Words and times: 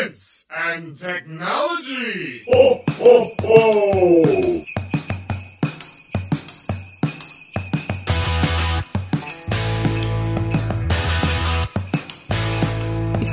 science 0.00 0.44
and 0.50 0.98
technology. 0.98 2.42
Ho, 2.48 2.82
ho, 2.88 3.30
ho! 3.40 4.64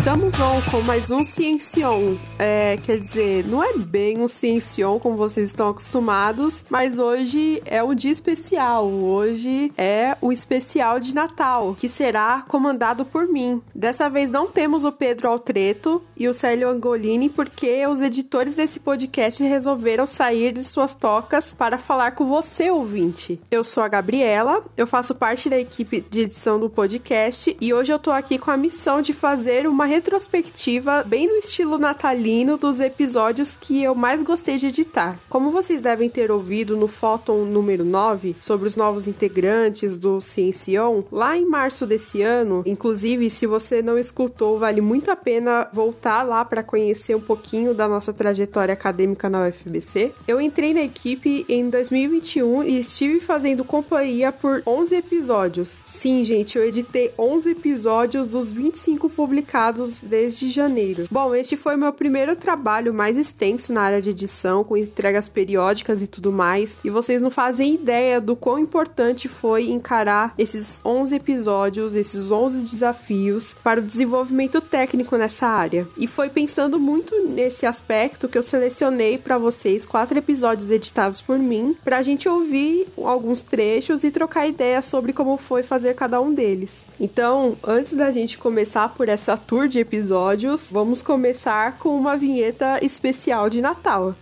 Estamos 0.07 0.39
on 0.39 0.61
com 0.71 0.81
mais 0.81 1.11
um 1.11 1.21
Ciencion. 1.21 2.15
É, 2.39 2.77
quer 2.77 2.97
dizer, 2.97 3.45
não 3.45 3.61
é 3.61 3.77
bem 3.77 4.21
um 4.21 4.27
Ciencion 4.29 4.99
como 4.99 5.17
vocês 5.17 5.49
estão 5.49 5.67
acostumados, 5.67 6.63
mas 6.69 6.97
hoje 6.97 7.61
é 7.65 7.83
um 7.83 7.93
dia 7.93 8.13
especial. 8.13 8.87
Hoje 8.87 9.69
é 9.77 10.15
o 10.21 10.31
especial 10.31 10.97
de 10.97 11.13
Natal, 11.13 11.75
que 11.77 11.89
será 11.89 12.41
comandado 12.47 13.03
por 13.03 13.27
mim. 13.27 13.61
Dessa 13.75 14.09
vez 14.09 14.31
não 14.31 14.47
temos 14.47 14.85
o 14.85 14.93
Pedro 14.93 15.27
Altreto 15.27 16.01
e 16.15 16.29
o 16.29 16.33
Célio 16.33 16.69
Angolini, 16.69 17.27
porque 17.27 17.85
os 17.85 17.99
editores 17.99 18.55
desse 18.55 18.79
podcast 18.79 19.43
resolveram 19.43 20.05
sair 20.05 20.53
de 20.53 20.63
suas 20.63 20.95
tocas 20.95 21.51
para 21.51 21.77
falar 21.77 22.11
com 22.11 22.25
você, 22.27 22.71
ouvinte. 22.71 23.41
Eu 23.51 23.61
sou 23.61 23.83
a 23.83 23.89
Gabriela, 23.89 24.63
eu 24.77 24.87
faço 24.87 25.13
parte 25.13 25.49
da 25.49 25.59
equipe 25.59 25.99
de 26.09 26.21
edição 26.21 26.57
do 26.57 26.69
podcast 26.69 27.57
e 27.59 27.73
hoje 27.73 27.91
eu 27.91 27.99
tô 27.99 28.11
aqui 28.11 28.39
com 28.39 28.49
a 28.49 28.55
missão 28.55 29.01
de 29.01 29.11
fazer 29.11 29.67
uma 29.67 29.96
retrospectiva 29.97 31.03
bem 31.03 31.27
no 31.27 31.37
estilo 31.37 31.79
natalino 31.79 32.55
dos 32.55 32.79
episódios 32.79 33.55
que 33.55 33.81
eu 33.81 33.95
mais 33.95 34.21
gostei 34.21 34.59
de 34.59 34.67
editar. 34.67 35.19
Como 35.27 35.49
vocês 35.49 35.81
devem 35.81 36.07
ter 36.07 36.29
ouvido 36.29 36.77
no 36.77 36.87
Fóton 36.87 37.45
número 37.45 37.83
9 37.83 38.35
sobre 38.39 38.67
os 38.67 38.77
novos 38.77 39.07
integrantes 39.07 39.97
do 39.97 40.21
Ciencion, 40.21 41.01
lá 41.11 41.35
em 41.35 41.45
março 41.45 41.87
desse 41.87 42.21
ano, 42.21 42.61
inclusive 42.63 43.27
se 43.31 43.47
você 43.47 43.81
não 43.81 43.97
escutou, 43.97 44.59
vale 44.59 44.81
muito 44.81 45.09
a 45.09 45.15
pena 45.15 45.67
voltar 45.73 46.21
lá 46.21 46.45
para 46.45 46.61
conhecer 46.61 47.15
um 47.15 47.21
pouquinho 47.21 47.73
da 47.73 47.87
nossa 47.87 48.13
trajetória 48.13 48.73
acadêmica 48.73 49.27
na 49.27 49.47
UFBC. 49.47 50.13
Eu 50.27 50.39
entrei 50.39 50.75
na 50.75 50.81
equipe 50.81 51.43
em 51.49 51.71
2021 51.71 52.63
e 52.65 52.79
estive 52.79 53.19
fazendo 53.19 53.65
companhia 53.65 54.31
por 54.31 54.61
11 54.63 54.95
episódios. 54.95 55.81
Sim, 55.87 56.23
gente, 56.23 56.55
eu 56.55 56.63
editei 56.63 57.11
11 57.17 57.49
episódios 57.49 58.27
dos 58.27 58.51
25 58.51 59.09
publicados 59.09 59.86
desde 60.01 60.49
janeiro. 60.49 61.07
Bom, 61.09 61.33
este 61.35 61.55
foi 61.55 61.75
meu 61.75 61.93
primeiro 61.93 62.35
trabalho 62.35 62.93
mais 62.93 63.17
extenso 63.17 63.73
na 63.73 63.81
área 63.81 64.01
de 64.01 64.09
edição, 64.09 64.63
com 64.63 64.77
entregas 64.77 65.27
periódicas 65.27 66.01
e 66.01 66.07
tudo 66.07 66.31
mais, 66.31 66.77
e 66.83 66.89
vocês 66.89 67.21
não 67.21 67.31
fazem 67.31 67.75
ideia 67.75 68.19
do 68.19 68.35
quão 68.35 68.59
importante 68.59 69.27
foi 69.27 69.69
encarar 69.69 70.33
esses 70.37 70.81
11 70.85 71.15
episódios, 71.15 71.93
esses 71.93 72.31
11 72.31 72.65
desafios 72.65 73.55
para 73.63 73.79
o 73.79 73.83
desenvolvimento 73.83 74.61
técnico 74.61 75.17
nessa 75.17 75.47
área. 75.47 75.87
E 75.97 76.07
foi 76.07 76.29
pensando 76.29 76.79
muito 76.79 77.15
nesse 77.27 77.65
aspecto 77.65 78.27
que 78.27 78.37
eu 78.37 78.43
selecionei 78.43 79.17
para 79.17 79.37
vocês 79.37 79.85
quatro 79.85 80.17
episódios 80.17 80.69
editados 80.69 81.21
por 81.21 81.37
mim, 81.37 81.75
para 81.83 81.97
a 81.97 82.01
gente 82.01 82.27
ouvir 82.27 82.87
alguns 82.97 83.41
trechos 83.41 84.03
e 84.03 84.11
trocar 84.11 84.47
ideias 84.47 84.85
sobre 84.85 85.13
como 85.13 85.37
foi 85.37 85.63
fazer 85.63 85.93
cada 85.93 86.19
um 86.21 86.33
deles. 86.33 86.85
Então, 86.99 87.57
antes 87.63 87.95
da 87.95 88.11
gente 88.11 88.37
começar 88.37 88.89
por 88.89 89.09
essa 89.09 89.37
tour 89.37 89.66
de 89.67 89.79
episódios, 89.79 90.69
vamos 90.71 91.01
começar 91.01 91.77
com 91.77 91.89
uma 91.97 92.15
vinheta 92.15 92.79
especial 92.83 93.49
de 93.49 93.61
Natal. 93.61 94.15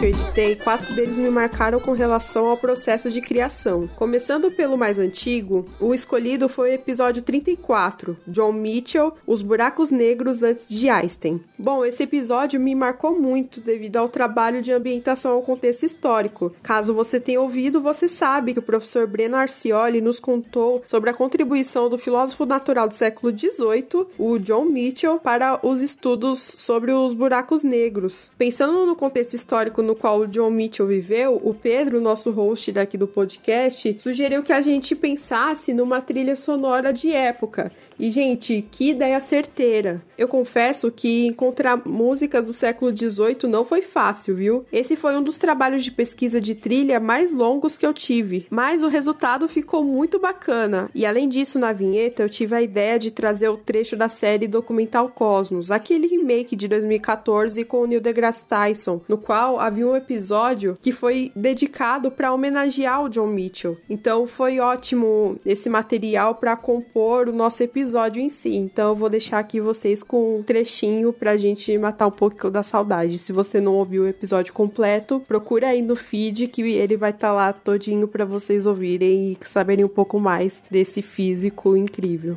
Episódios 0.00 0.06
que 0.06 0.06
eu 0.06 0.09
editei, 0.20 0.54
quatro 0.54 0.94
deles 0.94 1.16
me 1.16 1.30
marcaram 1.30 1.80
com 1.80 1.92
relação 1.92 2.46
ao 2.46 2.56
processo 2.56 3.10
de 3.10 3.20
criação. 3.20 3.88
Começando 3.96 4.50
pelo 4.50 4.76
mais 4.76 4.98
antigo, 4.98 5.66
o 5.80 5.94
escolhido 5.94 6.48
foi 6.48 6.70
o 6.70 6.74
episódio 6.74 7.22
34, 7.22 8.16
John 8.26 8.52
Mitchell, 8.52 9.14
Os 9.26 9.42
Buracos 9.42 9.90
Negros 9.90 10.42
Antes 10.42 10.68
de 10.68 10.88
Einstein. 10.88 11.40
Bom, 11.58 11.84
esse 11.84 12.02
episódio 12.02 12.60
me 12.60 12.74
marcou 12.74 13.18
muito 13.18 13.60
devido 13.60 13.96
ao 13.96 14.08
trabalho 14.08 14.62
de 14.62 14.72
ambientação 14.72 15.32
ao 15.32 15.42
contexto 15.42 15.84
histórico. 15.84 16.52
Caso 16.62 16.94
você 16.94 17.18
tenha 17.18 17.40
ouvido, 17.40 17.80
você 17.80 18.06
sabe 18.06 18.52
que 18.52 18.60
o 18.60 18.62
professor 18.62 19.06
Breno 19.06 19.36
Arcioli 19.36 20.00
nos 20.00 20.20
contou 20.20 20.82
sobre 20.86 21.10
a 21.10 21.14
contribuição 21.14 21.88
do 21.88 21.98
filósofo 21.98 22.44
natural 22.44 22.86
do 22.86 22.94
século 22.94 23.36
XVIII, 23.36 24.06
o 24.18 24.38
John 24.38 24.66
Mitchell, 24.66 25.18
para 25.18 25.58
os 25.66 25.80
estudos 25.80 26.54
sobre 26.56 26.92
os 26.92 27.14
buracos 27.14 27.62
negros. 27.62 28.30
Pensando 28.36 28.86
no 28.86 28.94
contexto 28.94 29.34
histórico, 29.34 29.82
no 29.82 29.96
qual 29.96 30.19
o 30.20 30.26
John 30.26 30.50
Mitchell 30.50 30.86
viveu, 30.86 31.40
o 31.42 31.54
Pedro, 31.54 32.00
nosso 32.00 32.30
host 32.30 32.72
daqui 32.72 32.96
do 32.96 33.06
podcast, 33.06 33.96
sugeriu 34.00 34.42
que 34.42 34.52
a 34.52 34.60
gente 34.60 34.94
pensasse 34.94 35.74
numa 35.74 36.00
trilha 36.00 36.36
sonora 36.36 36.92
de 36.92 37.12
época. 37.12 37.70
E, 37.98 38.10
gente, 38.10 38.64
que 38.70 38.90
ideia 38.90 39.20
certeira! 39.20 40.02
Eu 40.16 40.28
confesso 40.28 40.90
que 40.90 41.26
encontrar 41.26 41.86
músicas 41.86 42.46
do 42.46 42.52
século 42.52 42.96
XVIII 42.96 43.48
não 43.48 43.64
foi 43.64 43.82
fácil, 43.82 44.34
viu? 44.34 44.64
Esse 44.72 44.96
foi 44.96 45.16
um 45.16 45.22
dos 45.22 45.38
trabalhos 45.38 45.82
de 45.82 45.90
pesquisa 45.90 46.40
de 46.40 46.54
trilha 46.54 47.00
mais 47.00 47.32
longos 47.32 47.78
que 47.78 47.86
eu 47.86 47.94
tive, 47.94 48.46
mas 48.50 48.82
o 48.82 48.88
resultado 48.88 49.48
ficou 49.48 49.82
muito 49.82 50.18
bacana. 50.18 50.90
E 50.94 51.06
além 51.06 51.28
disso, 51.28 51.58
na 51.58 51.72
vinheta, 51.72 52.22
eu 52.22 52.28
tive 52.28 52.54
a 52.54 52.62
ideia 52.62 52.98
de 52.98 53.10
trazer 53.10 53.48
o 53.48 53.56
trecho 53.56 53.96
da 53.96 54.08
série 54.08 54.46
documental 54.46 55.08
Cosmos, 55.08 55.70
aquele 55.70 56.06
remake 56.06 56.54
de 56.54 56.68
2014 56.68 57.64
com 57.64 57.82
o 57.82 57.86
Neil 57.86 58.00
deGrasse 58.00 58.46
Tyson, 58.46 59.00
no 59.08 59.16
qual 59.16 59.58
havia 59.58 59.86
um 59.86 59.96
episódio 60.00 60.76
que 60.80 60.92
foi 60.92 61.30
dedicado 61.34 62.10
para 62.10 62.32
homenagear 62.32 63.04
o 63.04 63.08
John 63.08 63.26
Mitchell. 63.26 63.78
Então 63.88 64.26
foi 64.26 64.58
ótimo 64.60 65.38
esse 65.44 65.68
material 65.68 66.34
para 66.34 66.56
compor 66.56 67.28
o 67.28 67.32
nosso 67.32 67.62
episódio 67.62 68.20
em 68.20 68.28
si. 68.28 68.56
Então 68.56 68.90
eu 68.90 68.96
vou 68.96 69.08
deixar 69.08 69.38
aqui 69.38 69.60
vocês 69.60 70.02
com 70.02 70.38
um 70.38 70.42
trechinho 70.42 71.12
pra 71.12 71.36
gente 71.36 71.76
matar 71.78 72.06
um 72.06 72.10
pouco 72.10 72.50
da 72.50 72.62
saudade. 72.62 73.18
Se 73.18 73.32
você 73.32 73.60
não 73.60 73.74
ouviu 73.74 74.02
o 74.02 74.08
episódio 74.08 74.52
completo, 74.52 75.22
procura 75.26 75.68
aí 75.68 75.82
no 75.82 75.96
feed 75.96 76.48
que 76.48 76.62
ele 76.62 76.96
vai 76.96 77.10
estar 77.10 77.28
tá 77.28 77.32
lá 77.32 77.52
todinho 77.52 78.08
para 78.08 78.24
vocês 78.24 78.66
ouvirem 78.66 79.32
e 79.32 79.38
saberem 79.46 79.84
um 79.84 79.88
pouco 79.88 80.18
mais 80.18 80.62
desse 80.70 81.02
físico 81.02 81.76
incrível. 81.76 82.36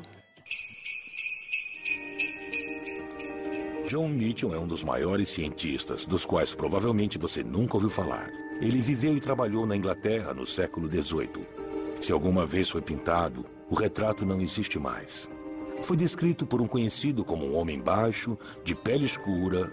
John 3.94 4.10
Mitchell 4.10 4.56
é 4.56 4.58
um 4.58 4.66
dos 4.66 4.84
maiores 4.84 5.30
cientistas, 5.30 6.04
dos 6.04 6.26
quais 6.26 6.56
provavelmente 6.56 7.20
você 7.20 7.44
nunca 7.44 7.76
ouviu 7.76 7.92
falar. 7.92 8.28
Ele 8.60 8.82
viveu 8.82 9.16
e 9.16 9.20
trabalhou 9.20 9.68
na 9.68 9.76
Inglaterra 9.78 10.34
no 10.34 10.48
século 10.48 10.90
XVIII. 10.90 11.46
Se 12.02 12.12
alguma 12.12 12.44
vez 12.44 12.72
foi 12.72 12.82
pintado, 12.82 13.46
o 13.70 13.76
retrato 13.76 14.26
não 14.26 14.42
existe 14.42 14.80
mais. 14.80 15.30
Foi 15.84 15.96
descrito 15.96 16.44
por 16.44 16.60
um 16.60 16.66
conhecido 16.66 17.24
como 17.24 17.46
um 17.46 17.56
homem 17.56 17.80
baixo, 17.80 18.36
de 18.64 18.74
pele 18.74 19.06
escura 19.06 19.72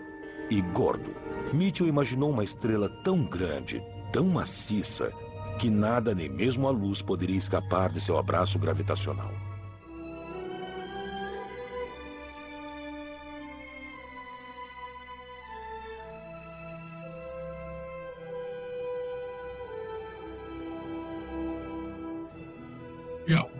e 0.51 0.61
gordo. 0.61 1.15
Mitchell 1.55 1.89
imaginou 1.89 2.29
uma 2.29 2.45
estrela 2.45 2.91
tão 3.03 3.25
grande, 3.25 3.83
tão 4.13 4.27
maciça, 4.27 5.11
que 5.59 5.71
nada, 5.71 6.15
nem 6.15 6.29
mesmo 6.29 6.69
a 6.69 6.71
luz, 6.71 7.01
poderia 7.01 7.39
escapar 7.39 7.91
de 7.91 8.03
seu 8.03 8.19
abraço 8.19 8.59
gravitacional. 8.59 9.33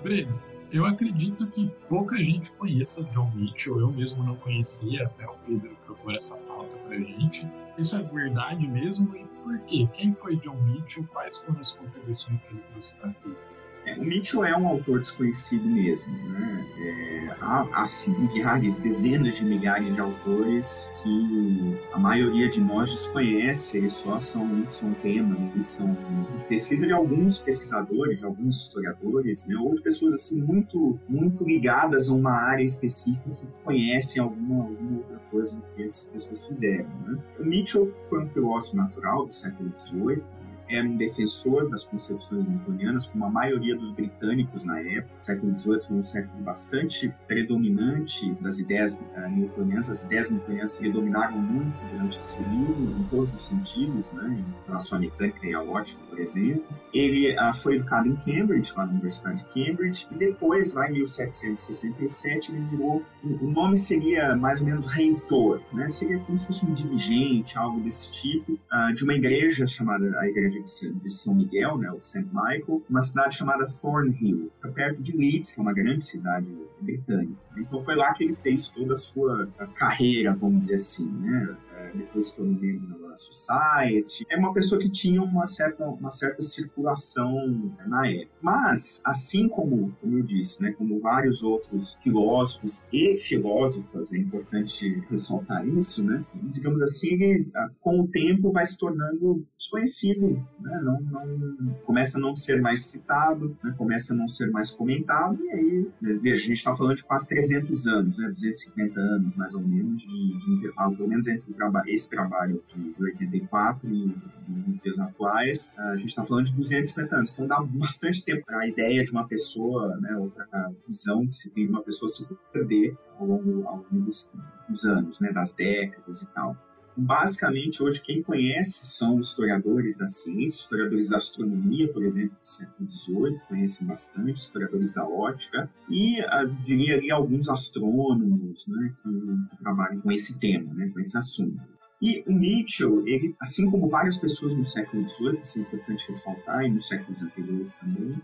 Breno, 0.03 0.41
eu 0.73 0.87
acredito 0.87 1.47
que 1.49 1.71
pouca 1.89 2.17
gente 2.23 2.53
conheça 2.53 3.03
John 3.05 3.31
Mitchell, 3.35 3.81
eu 3.81 3.91
mesmo 3.91 4.23
não 4.23 4.37
conhecia, 4.37 5.05
até 5.05 5.27
o 5.27 5.35
Pedro 5.47 5.77
propor 5.85 6.15
essa 6.15 6.37
pauta 6.37 6.77
pra 6.87 6.97
gente. 6.97 7.47
Isso 7.77 7.97
é 7.97 8.03
verdade 8.03 8.67
mesmo? 8.67 9.15
E 9.17 9.25
por 9.43 9.59
quê? 9.61 9.89
Quem 9.93 10.13
foi 10.13 10.37
John 10.37 10.57
Mitchell? 10.63 11.07
Quais 11.13 11.37
foram 11.39 11.61
as 11.61 11.73
contribuições 11.73 12.43
que 12.43 12.53
ele 12.53 12.63
trouxe 12.73 12.95
para 12.97 13.11
a? 13.11 13.60
É, 13.87 13.95
o 13.95 14.05
Mitchell 14.05 14.45
é 14.45 14.57
um 14.57 14.69
autor 14.69 15.01
desconhecido 15.01 15.67
mesmo. 15.67 16.13
Né? 16.29 16.67
É, 16.79 17.35
há, 17.41 17.67
há 17.73 17.85
assim, 17.85 18.11
milhares, 18.19 18.79
dezenas 18.79 19.37
de 19.37 19.45
milhares 19.45 19.93
de 19.95 20.01
autores 20.01 20.89
que 21.03 21.79
a 21.93 21.99
maioria 21.99 22.49
de 22.49 22.61
nós 22.61 22.91
desconhece, 22.91 23.79
eles 23.79 23.93
só 23.93 24.19
são, 24.19 24.69
são 24.69 24.93
tema, 24.95 25.37
eles 25.53 25.67
são 25.67 25.97
de 26.37 26.45
pesquisa 26.45 26.87
de 26.87 26.93
alguns 26.93 27.39
pesquisadores, 27.39 28.19
de 28.19 28.25
alguns 28.25 28.57
historiadores, 28.57 29.45
né? 29.47 29.57
ou 29.57 29.75
de 29.75 29.83
pessoas 29.83 30.15
assim 30.15 30.41
muito, 30.41 30.99
muito 31.09 31.45
ligadas 31.45 32.09
a 32.09 32.13
uma 32.13 32.33
área 32.33 32.65
específica 32.65 33.31
que 33.31 33.47
conhecem 33.65 34.23
alguma, 34.23 34.65
alguma 34.65 34.99
outra 34.99 35.19
coisa 35.31 35.61
que 35.75 35.83
essas 35.83 36.07
pessoas 36.07 36.47
fizeram. 36.47 36.89
Né? 37.07 37.19
O 37.39 37.45
Mitchell 37.45 37.93
foi 38.09 38.25
um 38.25 38.29
filósofo 38.29 38.77
natural 38.77 39.27
do 39.27 39.33
século 39.33 39.73
XVIII, 39.79 40.23
era 40.71 40.87
um 40.87 40.97
defensor 40.97 41.69
das 41.69 41.85
concepções 41.85 42.47
newtonianas, 42.47 43.07
como 43.07 43.25
a 43.25 43.31
maioria 43.31 43.77
dos 43.77 43.91
britânicos 43.93 44.65
na 44.65 44.81
época. 44.81 45.15
O 45.19 45.23
século 45.23 45.59
XVIII 45.59 45.81
foi 45.83 45.97
um 45.97 46.03
século 46.03 46.43
bastante 46.43 47.13
predominante 47.27 48.33
das 48.41 48.59
ideias 48.59 48.95
uh, 48.95 49.29
newtonianas. 49.29 49.91
As 49.91 50.05
ideias 50.05 50.31
newtonianas 50.31 50.73
predominaram 50.75 51.39
muito 51.39 51.77
durante 51.93 52.19
esse 52.19 52.37
período, 52.37 53.01
em 53.01 53.05
todos 53.11 53.35
os 53.35 53.41
sentidos, 53.41 54.11
né, 54.13 54.39
em 54.39 54.67
relação 54.67 54.99
à 54.99 55.01
mecânica 55.01 55.47
e 55.47 55.55
à 55.55 55.63
ótica, 55.63 56.01
por 56.09 56.19
exemplo. 56.19 56.65
Ele 56.95 57.35
uh, 57.35 57.55
foi 57.55 57.77
educado 57.77 58.09
em 58.09 58.17
Cambridge, 58.17 58.73
lá 58.77 58.87
na 58.87 58.93
Universidade 58.93 59.39
de 59.39 59.45
Cambridge, 59.45 60.07
e 60.11 60.15
depois, 60.15 60.73
lá 60.75 60.89
em 60.89 60.95
1767, 60.95 62.53
ele 62.53 62.65
virou. 62.67 63.03
O 63.25 63.47
nome 63.51 63.77
seria 63.77 64.37
mais 64.37 64.61
ou 64.61 64.67
menos 64.67 64.87
reitor, 64.87 65.61
né? 65.73 65.91
Seria 65.91 66.19
como 66.21 66.39
se 66.39 66.47
fosse 66.47 66.67
um 66.67 66.73
dirigente, 66.73 67.59
algo 67.59 67.81
desse 67.81 68.11
tipo, 68.13 68.53
uh, 68.53 68.95
de 68.95 69.05
uma 69.05 69.15
igreja 69.15 69.67
chamada 69.67 70.19
a 70.21 70.29
Igreja 70.29 70.60
de 70.63 71.11
São 71.11 71.35
Miguel, 71.35 71.79
né? 71.79 71.91
O 71.91 72.01
St. 72.01 72.25
Michael, 72.33 72.83
uma 72.89 73.03
cidade 73.03 73.37
chamada 73.37 73.67
Thornhill, 73.67 74.51
perto 74.75 75.03
de 75.03 75.17
Leeds, 75.17 75.53
que 75.53 75.61
é 75.61 75.63
uma 75.63 75.73
grande 75.73 76.05
cidade 76.05 76.47
britânica. 76.81 77.41
Então 77.57 77.81
foi 77.81 77.95
lá 77.95 78.13
que 78.15 78.25
ele 78.25 78.35
fez 78.35 78.69
toda 78.69 78.95
a 78.95 78.97
sua 78.97 79.49
carreira, 79.77 80.35
vamos 80.35 80.61
dizer 80.61 80.77
assim, 80.77 81.07
né? 81.07 81.57
Depois 81.95 82.29
se 82.29 82.37
tornou 82.37 82.55
membro 82.55 82.87
da 82.89 82.97
Royal 82.97 83.17
Society. 83.17 84.27
É 84.31 84.37
uma 84.37 84.53
pessoa 84.53 84.81
que 84.81 84.91
tinha 84.91 85.23
uma 85.23 85.47
certa, 85.47 85.85
uma 85.87 86.11
certa 86.11 86.43
circulação 86.43 87.73
na 87.87 88.07
época. 88.09 88.31
Mas, 88.43 89.03
assim 89.05 89.49
como, 89.49 89.93
como 90.01 90.19
eu 90.19 90.23
disse, 90.23 90.63
né, 90.63 90.73
como 90.73 91.01
vários 91.01 91.43
outros 91.43 91.95
filósofos 92.03 92.87
e 92.93 93.17
filósofas, 93.17 94.13
é 94.13 94.19
importante 94.19 95.03
ressaltar 95.11 95.67
isso, 95.69 96.03
né, 96.03 96.25
digamos 96.35 96.81
assim, 96.83 97.47
ah, 97.55 97.71
com 97.81 98.01
o 98.01 98.09
tempo 98.09 98.53
vai 98.53 98.65
se 98.65 98.77
tornando 98.77 99.47
desconhecido, 99.57 100.43
né, 100.61 100.81
não, 100.83 101.01
não, 101.01 101.75
começa 101.85 102.19
a 102.19 102.21
não 102.21 102.35
ser 102.35 102.61
mais 102.61 102.87
citado, 102.87 103.57
né, 103.63 103.75
começa 103.77 104.15
a 104.15 104.17
não 104.17 104.29
ser 104.29 104.51
mais 104.51 104.71
comentado, 104.71 105.43
e 105.45 105.51
aí, 105.51 105.89
né, 106.01 106.19
veja, 106.21 106.43
a 106.43 106.47
gente 106.47 106.59
está 106.59 106.75
falando 106.75 106.97
de 106.97 107.05
quase 107.05 107.29
300 107.29 107.87
anos, 107.87 108.19
né, 108.19 108.29
250 108.29 109.01
anos 109.01 109.35
mais 109.37 109.55
ou 109.55 109.61
menos 109.61 110.03
de, 110.03 110.09
de 110.09 110.53
intervalo, 110.53 110.97
pelo 110.97 111.09
menos 111.09 111.29
entre 111.29 111.51
o 111.51 111.55
trabalho 111.71 111.91
esse 111.91 112.11
trabalho 112.11 112.63
de 112.69 112.95
84 112.99 113.89
e 113.89 114.15
nos 114.49 114.83
dias 114.83 114.99
atuais, 114.99 115.71
a 115.77 115.97
gente 115.97 116.09
está 116.09 116.25
falando 116.25 116.47
de 116.47 116.55
250 116.55 117.17
anos. 117.17 117.33
Então 117.33 117.47
dá 117.47 117.61
bastante 117.63 118.25
tempo 118.25 118.45
para 118.45 118.61
a 118.61 118.69
ideia 118.69 119.05
de 119.05 119.13
uma 119.13 119.27
pessoa, 119.27 119.97
né, 119.99 120.17
ou 120.17 120.31
para 120.31 120.47
a 120.53 120.71
visão 120.87 121.27
que 121.27 121.37
se 121.37 121.51
tem 121.51 121.67
de 121.67 121.71
uma 121.71 121.83
pessoa 121.83 122.09
se 122.09 122.27
perder 122.53 122.97
ao 123.19 123.27
longo, 123.27 123.67
ao 123.67 123.77
longo 123.77 124.01
dos, 124.05 124.31
dos 124.69 124.85
anos, 124.85 125.21
né, 125.21 125.33
das 125.33 125.53
décadas 125.53 126.23
e 126.23 126.31
tal. 126.33 126.57
Basicamente, 126.97 127.83
hoje, 127.83 128.01
quem 128.01 128.23
conhece 128.23 128.81
são 128.85 129.21
historiadores 129.21 129.97
da 129.97 130.07
ciência, 130.07 130.61
historiadores 130.61 131.11
da 131.11 131.19
astronomia, 131.19 131.91
por 131.93 132.03
exemplo, 132.05 132.37
do 132.43 132.49
século 132.49 132.91
XVIII, 132.91 133.41
conhecem 133.49 133.87
bastante, 133.87 134.41
historiadores 134.41 134.93
da 134.93 135.07
ótica, 135.07 135.71
e 135.89 136.21
uh, 136.21 136.49
diria 136.65 136.97
ali 136.97 137.11
alguns 137.11 137.49
astrônomos 137.49 138.67
né, 138.67 138.93
que, 139.03 139.57
trabalham 139.63 140.01
com 140.01 140.11
esse 140.13 140.39
tema, 140.39 140.75
né, 140.75 140.91
com 140.93 141.01
esse 141.01 141.17
assunto. 141.17 141.61
E 142.03 142.25
o 142.27 142.33
Mitchell, 142.33 143.07
ele, 143.07 143.35
assim 143.41 143.71
como 143.71 143.89
várias 143.89 144.17
pessoas 144.17 144.55
no 144.55 144.65
século 144.65 145.09
XVIII, 145.09 145.41
isso 145.43 145.59
é 145.59 145.63
importante 145.63 146.09
ressaltar, 146.09 146.65
e 146.65 146.71
nos 146.71 146.89
séculos 146.89 147.23
anteriores 147.23 147.73
também, 147.75 148.21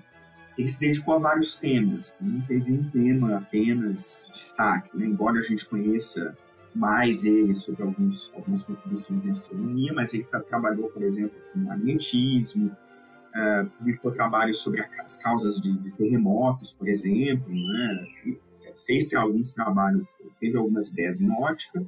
ele 0.58 0.69
se 0.69 0.80
dedicou 0.80 1.14
a 1.14 1.19
vários 1.19 1.56
temas. 1.58 2.16
Não 2.20 2.40
teve 2.42 2.72
um 2.72 2.90
tema 2.90 3.36
apenas 3.36 4.28
destaque, 4.32 4.96
né? 4.96 5.06
embora 5.06 5.38
a 5.38 5.42
gente 5.42 5.69
conheça 5.69 6.36
mais 6.76 7.25
ele 7.25 7.55
sobre 7.55 7.82
alguns, 7.82 8.31
algumas 8.34 8.62
contribuições 8.62 9.25
em 9.25 9.31
astronomia, 9.31 9.93
mas 9.94 10.12
ele 10.12 10.25
tá, 10.25 10.40
trabalhou, 10.40 10.88
por 10.90 11.02
exemplo, 11.02 11.37
com 11.52 11.61
magnetismo, 11.61 12.67
uh, 12.67 13.67
publicou 13.78 14.12
trabalhos 14.12 14.58
sobre 14.58 14.82
as 15.00 15.17
causas 15.17 15.61
de, 15.61 15.73
de 15.78 15.90
terremotos, 15.93 16.73
por 16.73 16.87
exemplo, 16.88 17.52
né? 17.52 18.06
E 18.26 18.38
fez 18.84 19.12
alguns 19.14 19.55
trabalhos, 19.55 20.14
teve 20.38 20.56
algumas 20.56 20.88
ideias 20.88 21.20
em 21.20 21.31
ótica 21.31 21.84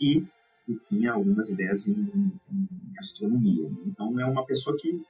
e, 0.00 0.24
enfim, 0.68 1.06
algumas 1.06 1.50
ideias 1.50 1.88
em, 1.88 1.92
em, 1.92 2.32
em 2.52 2.98
astronomia. 2.98 3.68
Então, 3.84 4.18
é 4.20 4.24
uma 4.24 4.46
pessoa 4.46 4.76
que 4.78 5.02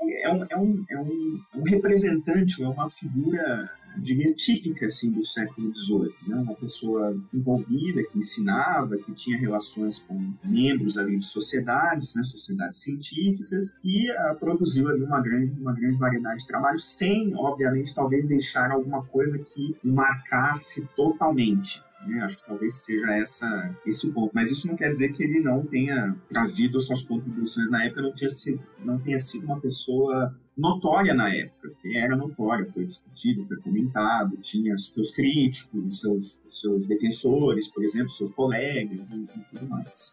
é 0.00 0.32
um, 0.32 0.46
é 0.48 0.56
um, 0.56 0.84
é 0.88 0.98
um, 0.98 1.44
é 1.54 1.58
um 1.58 1.62
representante, 1.62 2.62
é 2.62 2.68
uma 2.68 2.88
figura, 2.88 3.70
diria, 3.96 4.32
típica 4.34 4.86
assim, 4.86 5.10
do 5.10 5.24
século 5.24 5.74
XVIII. 5.74 6.14
Né? 6.26 6.36
Uma 6.36 6.54
pessoa 6.54 7.16
envolvida, 7.32 8.02
que 8.04 8.18
ensinava, 8.18 8.96
que 8.96 9.12
tinha 9.12 9.38
relações 9.38 9.98
com 10.00 10.32
membros 10.44 10.96
ali 10.98 11.18
de 11.18 11.26
sociedades, 11.26 12.14
né? 12.14 12.22
sociedades 12.22 12.80
científicas, 12.80 13.76
e 13.82 14.10
uh, 14.10 14.36
produziu 14.38 14.88
ali 14.88 15.02
uma 15.02 15.20
grande, 15.20 15.60
uma 15.60 15.72
grande 15.72 15.96
variedade 15.96 16.40
de 16.40 16.46
trabalhos, 16.46 16.84
sem, 16.96 17.34
obviamente, 17.34 17.94
talvez 17.94 18.26
deixar 18.26 18.70
alguma 18.70 19.04
coisa 19.06 19.38
que 19.38 19.76
marcasse 19.82 20.86
totalmente. 20.94 21.82
Né? 22.08 22.22
Acho 22.22 22.38
que 22.38 22.46
talvez 22.46 22.74
seja 22.74 23.12
essa, 23.16 23.76
esse 23.86 24.06
o 24.06 24.12
ponto. 24.12 24.30
Mas 24.34 24.50
isso 24.50 24.66
não 24.66 24.76
quer 24.76 24.92
dizer 24.92 25.12
que 25.12 25.22
ele 25.22 25.40
não 25.40 25.64
tenha 25.64 26.16
trazido 26.28 26.80
suas 26.80 27.02
contribuições 27.02 27.70
na 27.70 27.84
época, 27.84 28.02
não, 28.02 28.12
tinha 28.12 28.30
sido, 28.30 28.62
não 28.84 28.98
tenha 28.98 29.18
sido 29.18 29.44
uma 29.44 29.60
pessoa 29.60 30.34
notória 30.56 31.14
na 31.14 31.32
época, 31.32 31.68
porque 31.68 31.96
era 31.96 32.16
notória, 32.16 32.66
foi 32.66 32.84
discutido, 32.84 33.44
foi 33.44 33.56
comentado, 33.58 34.36
tinha 34.38 34.76
seus 34.76 35.12
críticos, 35.12 35.84
os 35.84 36.00
seus, 36.00 36.40
seus 36.46 36.86
defensores, 36.86 37.68
por 37.68 37.84
exemplo, 37.84 38.08
seus 38.08 38.32
colegas 38.32 39.10
e, 39.10 39.18
e 39.18 39.44
tudo 39.50 39.68
mais. 39.68 40.12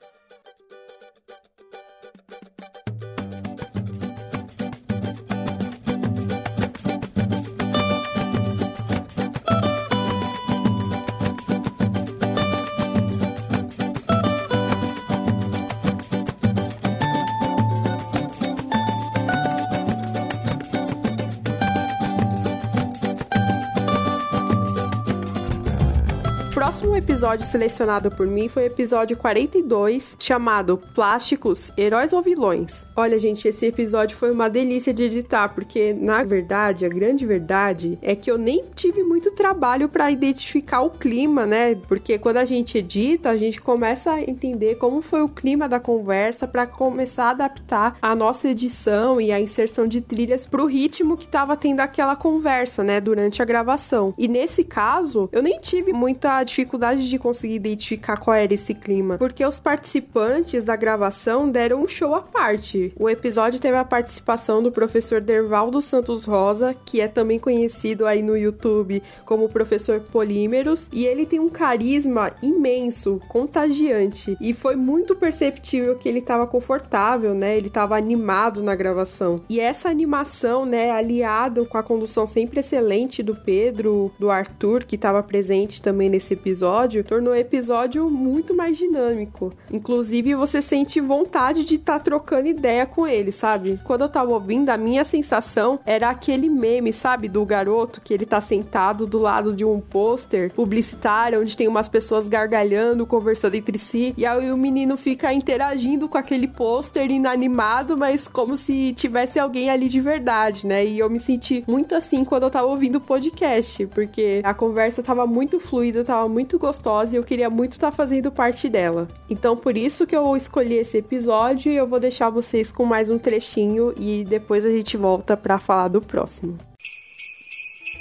Próximo 26.76 26.98
episódio 26.98 27.46
selecionado 27.46 28.12
por 28.12 28.28
mim 28.28 28.50
foi 28.50 28.64
o 28.64 28.66
episódio 28.66 29.16
42, 29.16 30.18
chamado 30.20 30.78
Plásticos, 30.94 31.72
Heróis 31.78 32.12
ou 32.12 32.22
Vilões. 32.22 32.86
Olha, 32.98 33.18
gente, 33.18 33.48
esse 33.48 33.66
episódio 33.66 34.18
foi 34.18 34.30
uma 34.30 34.50
delícia 34.50 34.94
de 34.94 35.04
editar, 35.04 35.48
porque 35.48 35.94
na 35.94 36.22
verdade, 36.22 36.84
a 36.84 36.90
grande 36.90 37.26
verdade 37.26 37.98
é 38.02 38.14
que 38.14 38.30
eu 38.30 38.38
nem 38.38 38.66
tive 38.76 39.04
muito 39.04 39.32
trabalho 39.32 39.88
para 39.88 40.12
identificar 40.12 40.82
o 40.82 40.90
clima, 40.90 41.46
né? 41.46 41.76
Porque 41.76 42.18
quando 42.18 42.38
a 42.38 42.46
gente 42.46 42.78
edita, 42.78 43.30
a 43.30 43.38
gente 43.38 43.62
começa 43.62 44.12
a 44.12 44.22
entender 44.22 44.76
como 44.76 45.02
foi 45.02 45.22
o 45.22 45.30
clima 45.30 45.70
da 45.70 45.80
conversa 45.80 46.46
para 46.46 46.68
começar 46.68 47.28
a 47.28 47.30
adaptar 47.30 47.96
a 48.02 48.14
nossa 48.14 48.50
edição 48.50 49.22
e 49.22 49.32
a 49.32 49.40
inserção 49.40 49.88
de 49.88 50.02
trilhas 50.02 50.46
pro 50.46 50.66
ritmo 50.66 51.16
que 51.16 51.28
tava 51.28 51.56
tendo 51.56 51.80
aquela 51.80 52.18
conversa, 52.18 52.84
né, 52.84 53.00
durante 53.00 53.42
a 53.42 53.46
gravação. 53.46 54.14
E 54.18 54.28
nesse 54.28 54.66
caso, 54.66 55.30
eu 55.32 55.42
nem 55.42 55.58
tive 55.62 55.94
muita 55.94 56.44
dificuldade 56.44 56.65
de 57.08 57.20
conseguir 57.20 57.56
identificar 57.56 58.18
qual 58.18 58.36
era 58.36 58.54
esse 58.54 58.74
clima, 58.74 59.18
porque 59.18 59.46
os 59.46 59.60
participantes 59.60 60.64
da 60.64 60.76
gravação 60.76 61.50
deram 61.50 61.84
um 61.84 61.88
show 61.88 62.14
à 62.16 62.22
parte. 62.22 62.94
O 62.98 63.10
episódio 63.10 63.60
teve 63.60 63.78
a 63.78 63.84
participação 63.84 64.62
do 64.62 64.72
professor 64.72 65.22
Dervaldo 65.22 65.82
Santos 65.82 66.26
Rosa, 66.26 66.76
que 66.86 67.02
é 67.02 67.08
também 67.08 67.40
conhecido 67.40 68.06
aí 68.06 68.22
no 68.22 68.38
YouTube 68.38 69.02
como 69.26 69.50
professor 69.50 70.00
Polímeros, 70.00 70.90
e 70.92 71.06
ele 71.06 71.26
tem 71.26 71.40
um 71.40 71.50
carisma 71.50 72.32
imenso, 72.42 73.22
contagiante, 73.28 74.38
e 74.42 74.54
foi 74.54 74.76
muito 74.76 75.16
perceptível 75.16 75.96
que 75.96 76.08
ele 76.08 76.20
estava 76.20 76.46
confortável, 76.46 77.34
né? 77.34 77.58
Ele 77.58 77.68
estava 77.68 77.98
animado 77.98 78.62
na 78.62 78.76
gravação. 78.76 79.42
E 79.50 79.60
essa 79.60 79.90
animação, 79.90 80.66
né, 80.66 80.92
aliado 80.92 81.66
com 81.66 81.78
a 81.78 81.84
condução 81.84 82.28
sempre 82.28 82.60
excelente 82.60 83.24
do 83.24 83.36
Pedro, 83.36 84.12
do 84.20 84.30
Arthur, 84.30 84.86
que 84.86 84.96
estava 84.96 85.22
presente 85.24 85.82
também 85.82 86.10
nesse 86.10 86.36
episódio 86.46 87.04
tornou 87.04 87.34
o 87.34 87.36
episódio 87.36 88.08
muito 88.10 88.56
mais 88.56 88.78
dinâmico. 88.78 89.52
Inclusive, 89.72 90.36
você 90.36 90.62
sente 90.62 91.02
vontade 91.02 91.66
de 91.66 91.76
estar 91.76 91.98
tá 91.98 92.00
trocando 92.00 92.48
ideia 92.48 92.86
com 92.86 93.08
ele, 93.08 93.32
sabe? 93.32 93.80
Quando 93.84 94.02
eu 94.02 94.10
tava 94.10 94.32
ouvindo, 94.32 94.70
a 94.70 94.78
minha 94.78 95.04
sensação 95.04 95.80
era 95.86 96.10
aquele 96.10 96.48
meme, 96.48 96.94
sabe? 96.94 97.28
Do 97.28 97.44
garoto 97.46 98.00
que 98.00 98.14
ele 98.14 98.26
tá 98.26 98.40
sentado 98.40 99.08
do 99.08 99.18
lado 99.18 99.54
de 99.54 99.66
um 99.66 99.80
pôster 99.80 100.54
publicitário, 100.54 101.42
onde 101.42 101.58
tem 101.58 101.68
umas 101.68 101.90
pessoas 101.90 102.28
gargalhando, 102.28 103.08
conversando 103.08 103.56
entre 103.56 103.80
si, 103.80 104.14
e 104.16 104.26
aí 104.26 104.52
o 104.52 104.58
menino 104.58 104.98
fica 104.98 105.34
interagindo 105.34 106.08
com 106.08 106.18
aquele 106.18 106.48
pôster 106.48 107.10
inanimado, 107.10 107.98
mas 107.98 108.28
como 108.28 108.56
se 108.56 108.94
tivesse 108.94 109.40
alguém 109.40 109.70
ali 109.70 109.90
de 109.90 110.00
verdade, 110.00 110.68
né? 110.68 110.86
E 110.86 111.00
eu 111.00 111.10
me 111.10 111.20
senti 111.20 111.64
muito 111.68 111.96
assim 111.96 112.24
quando 112.24 112.44
eu 112.44 112.52
tava 112.52 112.68
ouvindo 112.68 112.98
o 112.98 113.02
podcast, 113.02 113.88
porque 113.88 114.42
a 114.44 114.54
conversa 114.54 115.02
tava 115.02 115.26
muito 115.26 115.60
fluida, 115.60 116.04
tava 116.04 116.35
muito 116.36 116.60
gostosa 116.60 117.16
e 117.16 117.18
eu 117.18 117.24
queria 117.24 117.50
muito 117.50 117.72
estar 117.72 117.92
tá 117.92 117.96
fazendo 117.96 118.30
parte 118.30 118.68
dela. 118.68 119.08
Então, 119.30 119.56
por 119.56 119.78
isso 119.78 120.06
que 120.06 120.14
eu 120.14 120.36
escolhi 120.36 120.74
esse 120.74 120.98
episódio 120.98 121.72
e 121.72 121.78
eu 121.78 121.88
vou 121.88 121.98
deixar 121.98 122.30
vocês 122.30 122.74
com 122.74 122.84
mais 122.84 123.10
um 123.10 123.18
trechinho 123.18 123.94
e 123.98 124.26
depois 124.26 124.66
a 124.66 124.70
gente 124.70 124.98
volta 124.98 125.38
para 125.38 125.58
falar 125.60 125.88
do 125.88 126.02
próximo. 126.02 126.58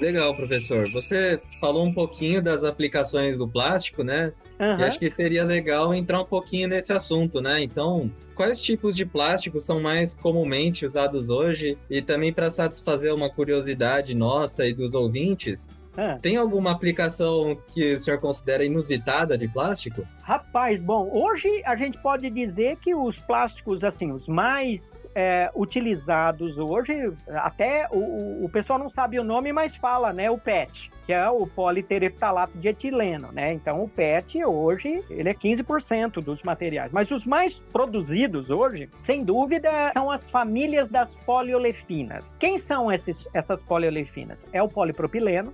Legal, 0.01 0.35
professor. 0.35 0.91
Você 0.91 1.41
falou 1.61 1.87
um 1.87 1.95
pouquinho 1.95 2.43
das 2.43 2.65
aplicações 2.65 3.39
do 3.39 3.47
plástico, 3.47 4.03
né? 4.03 4.33
Uhum. 4.59 4.81
E 4.81 4.83
acho 4.83 4.99
que 4.99 5.09
seria 5.09 5.45
legal 5.45 5.95
entrar 5.95 6.21
um 6.21 6.25
pouquinho 6.25 6.67
nesse 6.67 6.93
assunto, 6.93 7.41
né? 7.41 7.63
Então, 7.63 8.11
quais 8.35 8.61
tipos 8.61 8.97
de 8.97 9.07
plástico 9.07 9.61
são 9.61 9.81
mais 9.81 10.13
comumente 10.13 10.85
usados 10.85 11.31
hoje? 11.31 11.79
E 11.89 12.03
também 12.03 12.33
para 12.33 12.51
satisfazer 12.51 13.15
uma 13.15 13.31
curiosidade 13.31 14.13
nossa 14.13 14.67
e 14.67 14.75
dos 14.75 14.93
ouvintes, 14.93 15.71
ah. 15.97 16.19
Tem 16.21 16.37
alguma 16.37 16.73
aplicação 16.73 17.57
que 17.69 17.93
o 17.93 17.99
senhor 17.99 18.19
considera 18.19 18.65
inusitada 18.65 19.39
de 19.39 19.47
plástico? 19.47 20.07
Rapaz, 20.23 20.81
bom, 20.81 21.09
hoje 21.13 21.49
a 21.65 21.77
gente 21.77 21.99
pode 21.99 22.31
dizer 22.31 22.77
que 22.77 22.95
os 22.95 23.19
plásticos, 23.19 23.85
assim, 23.85 24.11
os 24.11 24.27
mais 24.27 25.07
é, 25.15 25.51
utilizados 25.55 26.59
hoje, 26.59 27.13
até 27.29 27.87
o, 27.93 28.45
o 28.45 28.49
pessoal 28.49 28.79
não 28.79 28.91
sabe 28.91 29.19
o 29.19 29.25
nome, 29.25 29.53
mas 29.53 29.77
fala, 29.77 30.13
né? 30.13 30.31
O 30.31 30.39
PET 30.39 30.91
que 31.07 31.13
é 31.13 31.29
o 31.29 31.47
politereftalato 31.47 32.57
de 32.59 32.69
etileno, 32.69 33.31
né? 33.33 33.53
Então 33.53 33.85
o 33.85 33.89
PET 33.89 34.43
hoje, 34.45 35.05
ele 35.11 35.29
é 35.29 35.35
15% 35.35 36.23
dos 36.23 36.43
materiais, 36.43 36.91
mas 36.93 37.11
os 37.11 37.27
mais 37.27 37.59
produzidos 37.59 38.51
hoje, 38.51 38.89
sem 38.99 39.23
dúvida, 39.23 39.91
são 39.93 40.11
as 40.11 40.31
famílias 40.31 40.89
das 40.89 41.15
poliolefinas. 41.17 42.25
Quem 42.39 42.59
são 42.59 42.91
esses, 42.91 43.29
essas 43.35 43.63
poliolefinas? 43.63 44.45
É 44.53 44.63
o 44.63 44.69
polipropileno, 44.69 45.53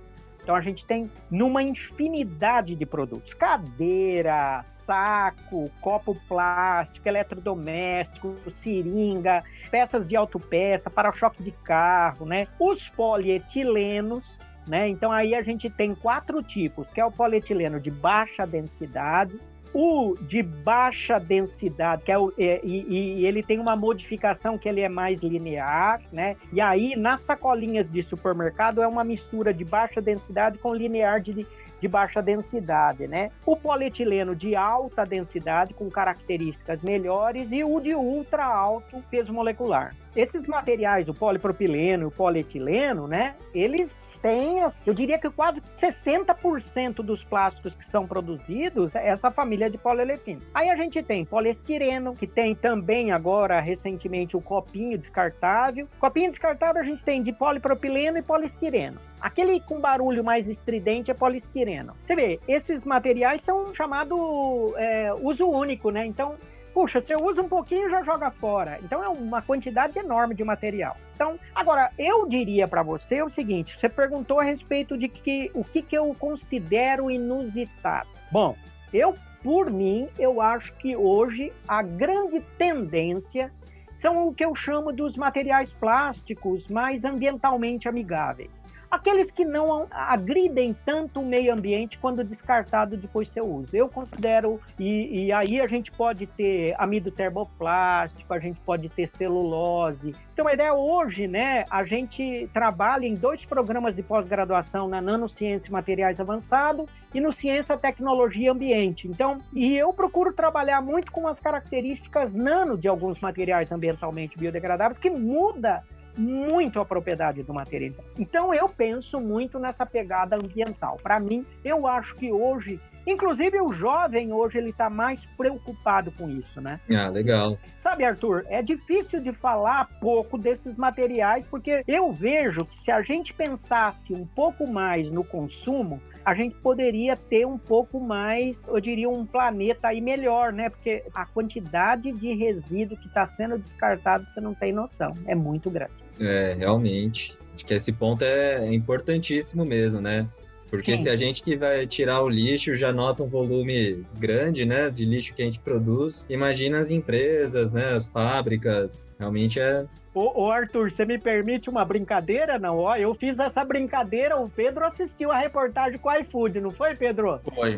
então 0.51 0.57
a 0.57 0.61
gente 0.61 0.85
tem 0.85 1.09
numa 1.29 1.63
infinidade 1.63 2.75
de 2.75 2.85
produtos: 2.85 3.33
cadeira, 3.33 4.61
saco, 4.65 5.71
copo 5.79 6.13
plástico, 6.27 7.07
eletrodoméstico, 7.07 8.35
seringa, 8.51 9.45
peças 9.69 10.05
de 10.05 10.17
autopeça, 10.17 10.89
para-choque 10.89 11.41
de 11.41 11.51
carro, 11.51 12.25
né? 12.25 12.49
Os 12.59 12.89
polietilenos, 12.89 14.39
né? 14.67 14.89
Então 14.89 15.09
aí 15.09 15.33
a 15.33 15.41
gente 15.41 15.69
tem 15.69 15.95
quatro 15.95 16.43
tipos, 16.43 16.89
que 16.89 16.99
é 16.99 17.05
o 17.05 17.11
polietileno 17.11 17.79
de 17.79 17.89
baixa 17.89 18.45
densidade, 18.45 19.39
o 19.73 20.13
de 20.21 20.43
baixa 20.43 21.19
densidade, 21.19 22.03
que 22.03 22.11
é 22.11 22.17
o, 22.17 22.33
é, 22.37 22.59
e, 22.63 23.21
e, 23.21 23.25
ele 23.25 23.41
tem 23.41 23.59
uma 23.59 23.75
modificação 23.75 24.57
que 24.57 24.67
ele 24.67 24.81
é 24.81 24.89
mais 24.89 25.19
linear, 25.19 26.01
né? 26.11 26.35
E 26.51 26.59
aí, 26.59 26.95
nas 26.95 27.21
sacolinhas 27.21 27.89
de 27.89 28.03
supermercado, 28.03 28.81
é 28.81 28.87
uma 28.87 29.03
mistura 29.03 29.53
de 29.53 29.63
baixa 29.63 30.01
densidade 30.01 30.57
com 30.57 30.73
linear 30.73 31.21
de, 31.21 31.45
de 31.79 31.87
baixa 31.87 32.21
densidade, 32.21 33.07
né? 33.07 33.31
O 33.45 33.55
polietileno 33.55 34.35
de 34.35 34.55
alta 34.55 35.05
densidade, 35.05 35.73
com 35.73 35.89
características 35.89 36.81
melhores, 36.81 37.51
e 37.51 37.63
o 37.63 37.79
de 37.79 37.95
ultra 37.95 38.45
alto 38.45 39.01
peso 39.09 39.31
molecular. 39.33 39.95
Esses 40.15 40.47
materiais, 40.47 41.07
o 41.07 41.13
polipropileno 41.13 42.03
e 42.03 42.07
o 42.07 42.11
polietileno, 42.11 43.07
né? 43.07 43.35
Eles 43.53 43.89
tem, 44.21 44.59
eu 44.85 44.93
diria 44.93 45.17
que 45.17 45.29
quase 45.29 45.61
60% 45.61 46.95
dos 46.97 47.23
plásticos 47.23 47.75
que 47.75 47.85
são 47.85 48.05
produzidos 48.05 48.95
é 48.95 49.07
essa 49.07 49.31
família 49.31 49.69
de 49.69 49.77
poliolefino. 49.77 50.41
Aí 50.53 50.69
a 50.69 50.75
gente 50.75 51.01
tem 51.01 51.25
poliestireno, 51.25 52.13
que 52.13 52.27
tem 52.27 52.53
também 52.53 53.11
agora 53.11 53.59
recentemente 53.59 54.37
o 54.37 54.41
copinho 54.41 54.97
descartável. 54.97 55.87
Copinho 55.99 56.29
descartável 56.29 56.81
a 56.81 56.85
gente 56.85 57.03
tem 57.03 57.21
de 57.21 57.33
polipropileno 57.33 58.17
e 58.17 58.21
poliestireno. 58.21 58.99
Aquele 59.19 59.59
com 59.59 59.79
barulho 59.79 60.23
mais 60.23 60.47
estridente 60.47 61.11
é 61.11 61.13
poliestireno. 61.13 61.93
Você 62.03 62.15
vê, 62.15 62.39
esses 62.47 62.85
materiais 62.85 63.41
são 63.41 63.73
chamado 63.73 64.73
é, 64.77 65.13
uso 65.21 65.47
único, 65.47 65.91
né? 65.91 66.05
Então 66.05 66.35
puxa, 66.73 67.01
você 67.01 67.15
usa 67.15 67.41
um 67.41 67.47
pouquinho 67.47 67.87
e 67.87 67.91
já 67.91 68.03
joga 68.03 68.31
fora. 68.31 68.79
Então 68.83 69.03
é 69.03 69.09
uma 69.09 69.41
quantidade 69.41 69.97
enorme 69.97 70.35
de 70.35 70.43
material. 70.43 70.97
Então, 71.13 71.39
agora, 71.53 71.91
eu 71.97 72.27
diria 72.27 72.67
para 72.67 72.83
você 72.83 73.21
o 73.21 73.29
seguinte: 73.29 73.77
você 73.79 73.89
perguntou 73.89 74.39
a 74.39 74.43
respeito 74.43 74.97
de 74.97 75.07
que, 75.07 75.51
o 75.53 75.63
que, 75.63 75.81
que 75.81 75.97
eu 75.97 76.13
considero 76.17 77.11
inusitado. 77.11 78.09
Bom, 78.31 78.55
eu, 78.93 79.13
por 79.43 79.69
mim, 79.69 80.07
eu 80.17 80.41
acho 80.41 80.73
que 80.73 80.95
hoje 80.95 81.51
a 81.67 81.81
grande 81.81 82.41
tendência 82.57 83.51
são 83.95 84.27
o 84.27 84.33
que 84.33 84.43
eu 84.43 84.55
chamo 84.55 84.91
dos 84.91 85.15
materiais 85.15 85.71
plásticos 85.73 86.67
mais 86.67 87.05
ambientalmente 87.05 87.87
amigáveis 87.87 88.60
aqueles 88.91 89.31
que 89.31 89.45
não 89.45 89.87
agridem 89.89 90.75
tanto 90.85 91.21
o 91.21 91.25
meio 91.25 91.53
ambiente 91.53 91.97
quando 91.97 92.23
descartado 92.23 92.97
depois 92.97 93.29
seu 93.29 93.45
uso. 93.45 93.69
Eu 93.73 93.87
considero, 93.87 94.59
e, 94.77 95.27
e, 95.27 95.31
aí 95.31 95.61
a 95.61 95.67
gente 95.67 95.91
pode 95.91 96.27
ter 96.27 96.75
amido 96.77 97.09
termoplástico, 97.09 98.33
a 98.33 98.39
gente 98.39 98.59
pode 98.59 98.89
ter 98.89 99.07
celulose. 99.07 100.13
Tem 100.35 100.43
uma 100.43 100.53
ideia, 100.53 100.73
hoje, 100.73 101.25
né, 101.25 101.63
a 101.69 101.85
gente 101.85 102.49
trabalha 102.53 103.05
em 103.05 103.13
dois 103.13 103.45
programas 103.45 103.95
de 103.95 104.03
pós-graduação 104.03 104.89
na 104.89 104.99
Nanociência 104.99 105.69
e 105.69 105.71
Materiais 105.71 106.19
Avançado 106.19 106.85
e 107.13 107.21
no 107.21 107.31
Ciência, 107.31 107.77
Tecnologia 107.77 108.47
e 108.47 108.49
Ambiente. 108.49 109.07
Então, 109.07 109.37
e 109.53 109.77
eu 109.77 109.93
procuro 109.93 110.33
trabalhar 110.33 110.81
muito 110.81 111.11
com 111.11 111.27
as 111.27 111.39
características 111.39 112.33
nano 112.33 112.77
de 112.77 112.87
alguns 112.87 113.19
materiais 113.19 113.71
ambientalmente 113.71 114.37
biodegradáveis 114.37 114.97
que 114.97 115.09
muda 115.09 115.83
muito 116.17 116.79
a 116.79 116.85
propriedade 116.85 117.43
do 117.43 117.53
material. 117.53 118.03
Então 118.17 118.53
eu 118.53 118.67
penso 118.67 119.19
muito 119.19 119.59
nessa 119.59 119.85
pegada 119.85 120.35
ambiental. 120.35 120.97
Para 121.01 121.19
mim, 121.19 121.45
eu 121.63 121.87
acho 121.87 122.15
que 122.15 122.31
hoje 122.31 122.79
Inclusive 123.05 123.59
o 123.59 123.73
jovem 123.73 124.31
hoje 124.31 124.57
ele 124.57 124.69
está 124.69 124.89
mais 124.89 125.25
preocupado 125.37 126.11
com 126.11 126.29
isso, 126.29 126.61
né? 126.61 126.79
Ah, 126.89 127.07
legal. 127.07 127.57
Sabe, 127.77 128.03
Arthur, 128.03 128.45
é 128.47 128.61
difícil 128.61 129.19
de 129.19 129.33
falar 129.33 129.89
pouco 129.99 130.37
desses 130.37 130.77
materiais 130.77 131.45
porque 131.45 131.83
eu 131.87 132.11
vejo 132.11 132.65
que 132.65 132.77
se 132.77 132.91
a 132.91 133.01
gente 133.01 133.33
pensasse 133.33 134.13
um 134.13 134.25
pouco 134.25 134.69
mais 134.69 135.09
no 135.09 135.23
consumo, 135.23 135.99
a 136.23 136.35
gente 136.35 136.55
poderia 136.57 137.15
ter 137.15 137.45
um 137.45 137.57
pouco 137.57 137.99
mais, 137.99 138.67
eu 138.67 138.79
diria, 138.79 139.09
um 139.09 139.25
planeta 139.25 139.87
aí 139.87 139.99
melhor, 139.99 140.53
né? 140.53 140.69
Porque 140.69 141.03
a 141.15 141.25
quantidade 141.25 142.11
de 142.11 142.33
resíduo 142.33 142.97
que 142.97 143.07
está 143.07 143.27
sendo 143.27 143.57
descartado, 143.57 144.27
você 144.29 144.39
não 144.39 144.53
tem 144.53 144.71
noção. 144.71 145.13
É 145.25 145.33
muito 145.33 145.71
grande. 145.71 146.00
É, 146.19 146.55
realmente. 146.57 147.37
Acho 147.55 147.65
que 147.65 147.73
esse 147.73 147.91
ponto 147.91 148.23
é 148.23 148.73
importantíssimo 148.73 149.65
mesmo, 149.65 150.01
né? 150.01 150.27
Porque 150.71 150.95
Sim. 150.95 151.03
se 151.03 151.09
a 151.09 151.17
gente 151.17 151.43
que 151.43 151.57
vai 151.57 151.85
tirar 151.85 152.23
o 152.23 152.29
lixo 152.29 152.77
já 152.77 152.93
nota 152.93 153.21
um 153.21 153.27
volume 153.27 154.05
grande, 154.17 154.65
né, 154.65 154.89
de 154.89 155.03
lixo 155.03 155.33
que 155.33 155.41
a 155.41 155.45
gente 155.45 155.59
produz, 155.59 156.25
imagina 156.29 156.79
as 156.79 156.89
empresas, 156.89 157.73
né, 157.73 157.89
as 157.89 158.07
fábricas. 158.07 159.13
Realmente 159.19 159.59
é 159.59 159.85
Ô, 160.13 160.43
ô, 160.43 160.51
Arthur, 160.51 160.91
você 160.91 161.05
me 161.05 161.17
permite 161.17 161.69
uma 161.69 161.85
brincadeira? 161.85 162.59
Não, 162.59 162.77
ó, 162.79 162.97
eu 162.97 163.15
fiz 163.15 163.39
essa 163.39 163.63
brincadeira, 163.63 164.35
o 164.35 164.49
Pedro 164.49 164.85
assistiu 164.85 165.31
a 165.31 165.37
reportagem 165.37 165.97
com 165.97 166.09
o 166.09 166.15
iFood, 166.17 166.59
não 166.59 166.69
foi, 166.69 166.93
Pedro? 166.97 167.39
Foi. 167.55 167.77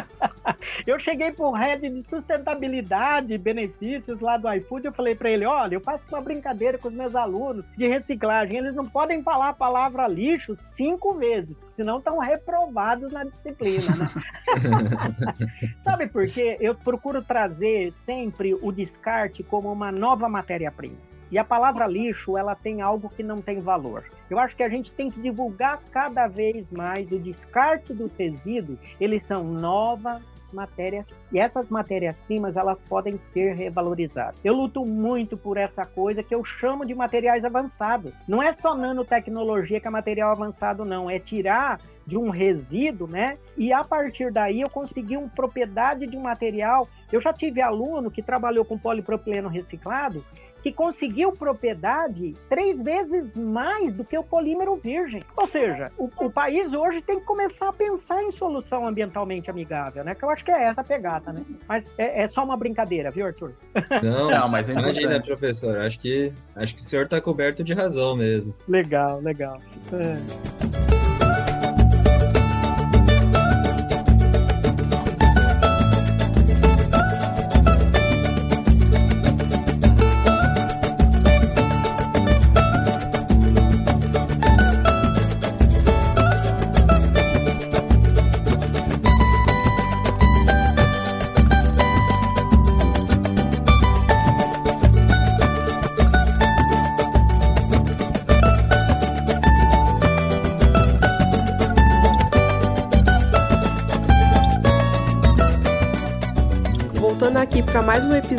eu 0.86 0.98
cheguei 0.98 1.30
pro 1.30 1.50
head 1.50 1.90
de 1.90 2.02
sustentabilidade 2.02 3.34
e 3.34 3.38
benefícios 3.38 4.18
lá 4.18 4.38
do 4.38 4.50
iFood, 4.50 4.86
eu 4.86 4.92
falei 4.94 5.14
para 5.14 5.28
ele, 5.28 5.44
olha, 5.44 5.74
eu 5.74 5.80
faço 5.80 6.06
uma 6.08 6.22
brincadeira 6.22 6.78
com 6.78 6.88
os 6.88 6.94
meus 6.94 7.14
alunos 7.14 7.66
de 7.76 7.86
reciclagem, 7.86 8.56
eles 8.56 8.74
não 8.74 8.86
podem 8.86 9.22
falar 9.22 9.50
a 9.50 9.54
palavra 9.54 10.08
lixo 10.08 10.56
cinco 10.56 11.12
vezes, 11.12 11.62
senão 11.68 11.98
estão 11.98 12.18
reprovados 12.18 13.12
na 13.12 13.24
disciplina, 13.24 13.94
né? 13.94 14.08
Sabe 15.84 16.06
por 16.06 16.26
quê? 16.26 16.56
Eu 16.60 16.74
procuro 16.74 17.20
trazer 17.20 17.92
sempre 17.92 18.54
o 18.54 18.72
descarte 18.72 19.42
como 19.42 19.70
uma 19.70 19.92
nova 19.92 20.30
matéria-prima. 20.30 21.11
E 21.32 21.38
a 21.38 21.44
palavra 21.44 21.86
lixo, 21.86 22.36
ela 22.36 22.54
tem 22.54 22.82
algo 22.82 23.08
que 23.08 23.22
não 23.22 23.40
tem 23.40 23.58
valor. 23.58 24.04
Eu 24.28 24.38
acho 24.38 24.54
que 24.54 24.62
a 24.62 24.68
gente 24.68 24.92
tem 24.92 25.10
que 25.10 25.18
divulgar 25.18 25.80
cada 25.90 26.28
vez 26.28 26.70
mais 26.70 27.10
o 27.10 27.18
descarte 27.18 27.94
dos 27.94 28.14
resíduos, 28.14 28.78
eles 29.00 29.22
são 29.22 29.42
novas 29.42 30.20
matérias 30.52 31.06
e 31.32 31.38
essas 31.38 31.70
matérias-primas 31.70 32.56
elas 32.56 32.82
podem 32.82 33.16
ser 33.16 33.54
revalorizadas. 33.54 34.38
Eu 34.44 34.52
luto 34.52 34.84
muito 34.84 35.34
por 35.34 35.56
essa 35.56 35.86
coisa 35.86 36.22
que 36.22 36.34
eu 36.34 36.44
chamo 36.44 36.84
de 36.84 36.94
materiais 36.94 37.42
avançados. 37.46 38.12
Não 38.28 38.42
é 38.42 38.52
só 38.52 38.74
nanotecnologia 38.74 39.80
que 39.80 39.88
é 39.88 39.90
material 39.90 40.32
avançado 40.32 40.84
não, 40.84 41.08
é 41.08 41.18
tirar 41.18 41.80
de 42.06 42.18
um 42.18 42.28
resíduo, 42.28 43.08
né? 43.08 43.38
E 43.56 43.72
a 43.72 43.82
partir 43.82 44.30
daí 44.30 44.60
eu 44.60 44.68
consegui 44.68 45.16
uma 45.16 45.30
propriedade 45.30 46.06
de 46.06 46.14
um 46.14 46.20
material. 46.20 46.86
Eu 47.10 47.22
já 47.22 47.32
tive 47.32 47.62
aluno 47.62 48.10
que 48.10 48.20
trabalhou 48.20 48.66
com 48.66 48.76
polipropileno 48.76 49.48
reciclado 49.48 50.22
que 50.62 50.72
conseguiu 50.72 51.32
propriedade 51.32 52.34
três 52.48 52.80
vezes 52.80 53.36
mais 53.36 53.92
do 53.92 54.04
que 54.04 54.16
o 54.16 54.22
polímero 54.22 54.76
virgem. 54.76 55.22
Ou 55.36 55.46
seja, 55.46 55.90
o, 55.98 56.08
o, 56.18 56.30
país 56.30 56.72
hoje 56.72 57.02
tem 57.02 57.18
que 57.18 57.24
começar 57.24 57.68
a 57.68 57.72
pensar 57.72 58.22
em 58.22 58.30
solução 58.32 58.86
ambientalmente 58.86 59.50
amigável, 59.50 60.04
né? 60.04 60.14
Que 60.14 60.24
eu 60.24 60.30
acho 60.30 60.44
que 60.44 60.50
é 60.50 60.64
essa 60.64 60.80
a 60.80 60.84
pegada, 60.84 61.32
né? 61.32 61.42
Mas 61.68 61.98
é, 61.98 62.22
é 62.22 62.26
só 62.28 62.44
uma 62.44 62.56
brincadeira, 62.56 63.10
viu, 63.10 63.26
Arthur? 63.26 63.52
Não, 64.02 64.30
Não 64.30 64.48
mas 64.48 64.68
é 64.68 64.72
imagina, 64.72 65.20
professor. 65.20 65.78
Acho 65.78 65.98
que, 65.98 66.32
acho 66.54 66.74
que 66.74 66.80
o 66.80 66.84
senhor 66.84 67.04
está 67.04 67.20
coberto 67.20 67.64
de 67.64 67.74
razão 67.74 68.16
mesmo. 68.16 68.54
Legal, 68.68 69.20
legal. 69.20 69.58
É. 69.92 70.81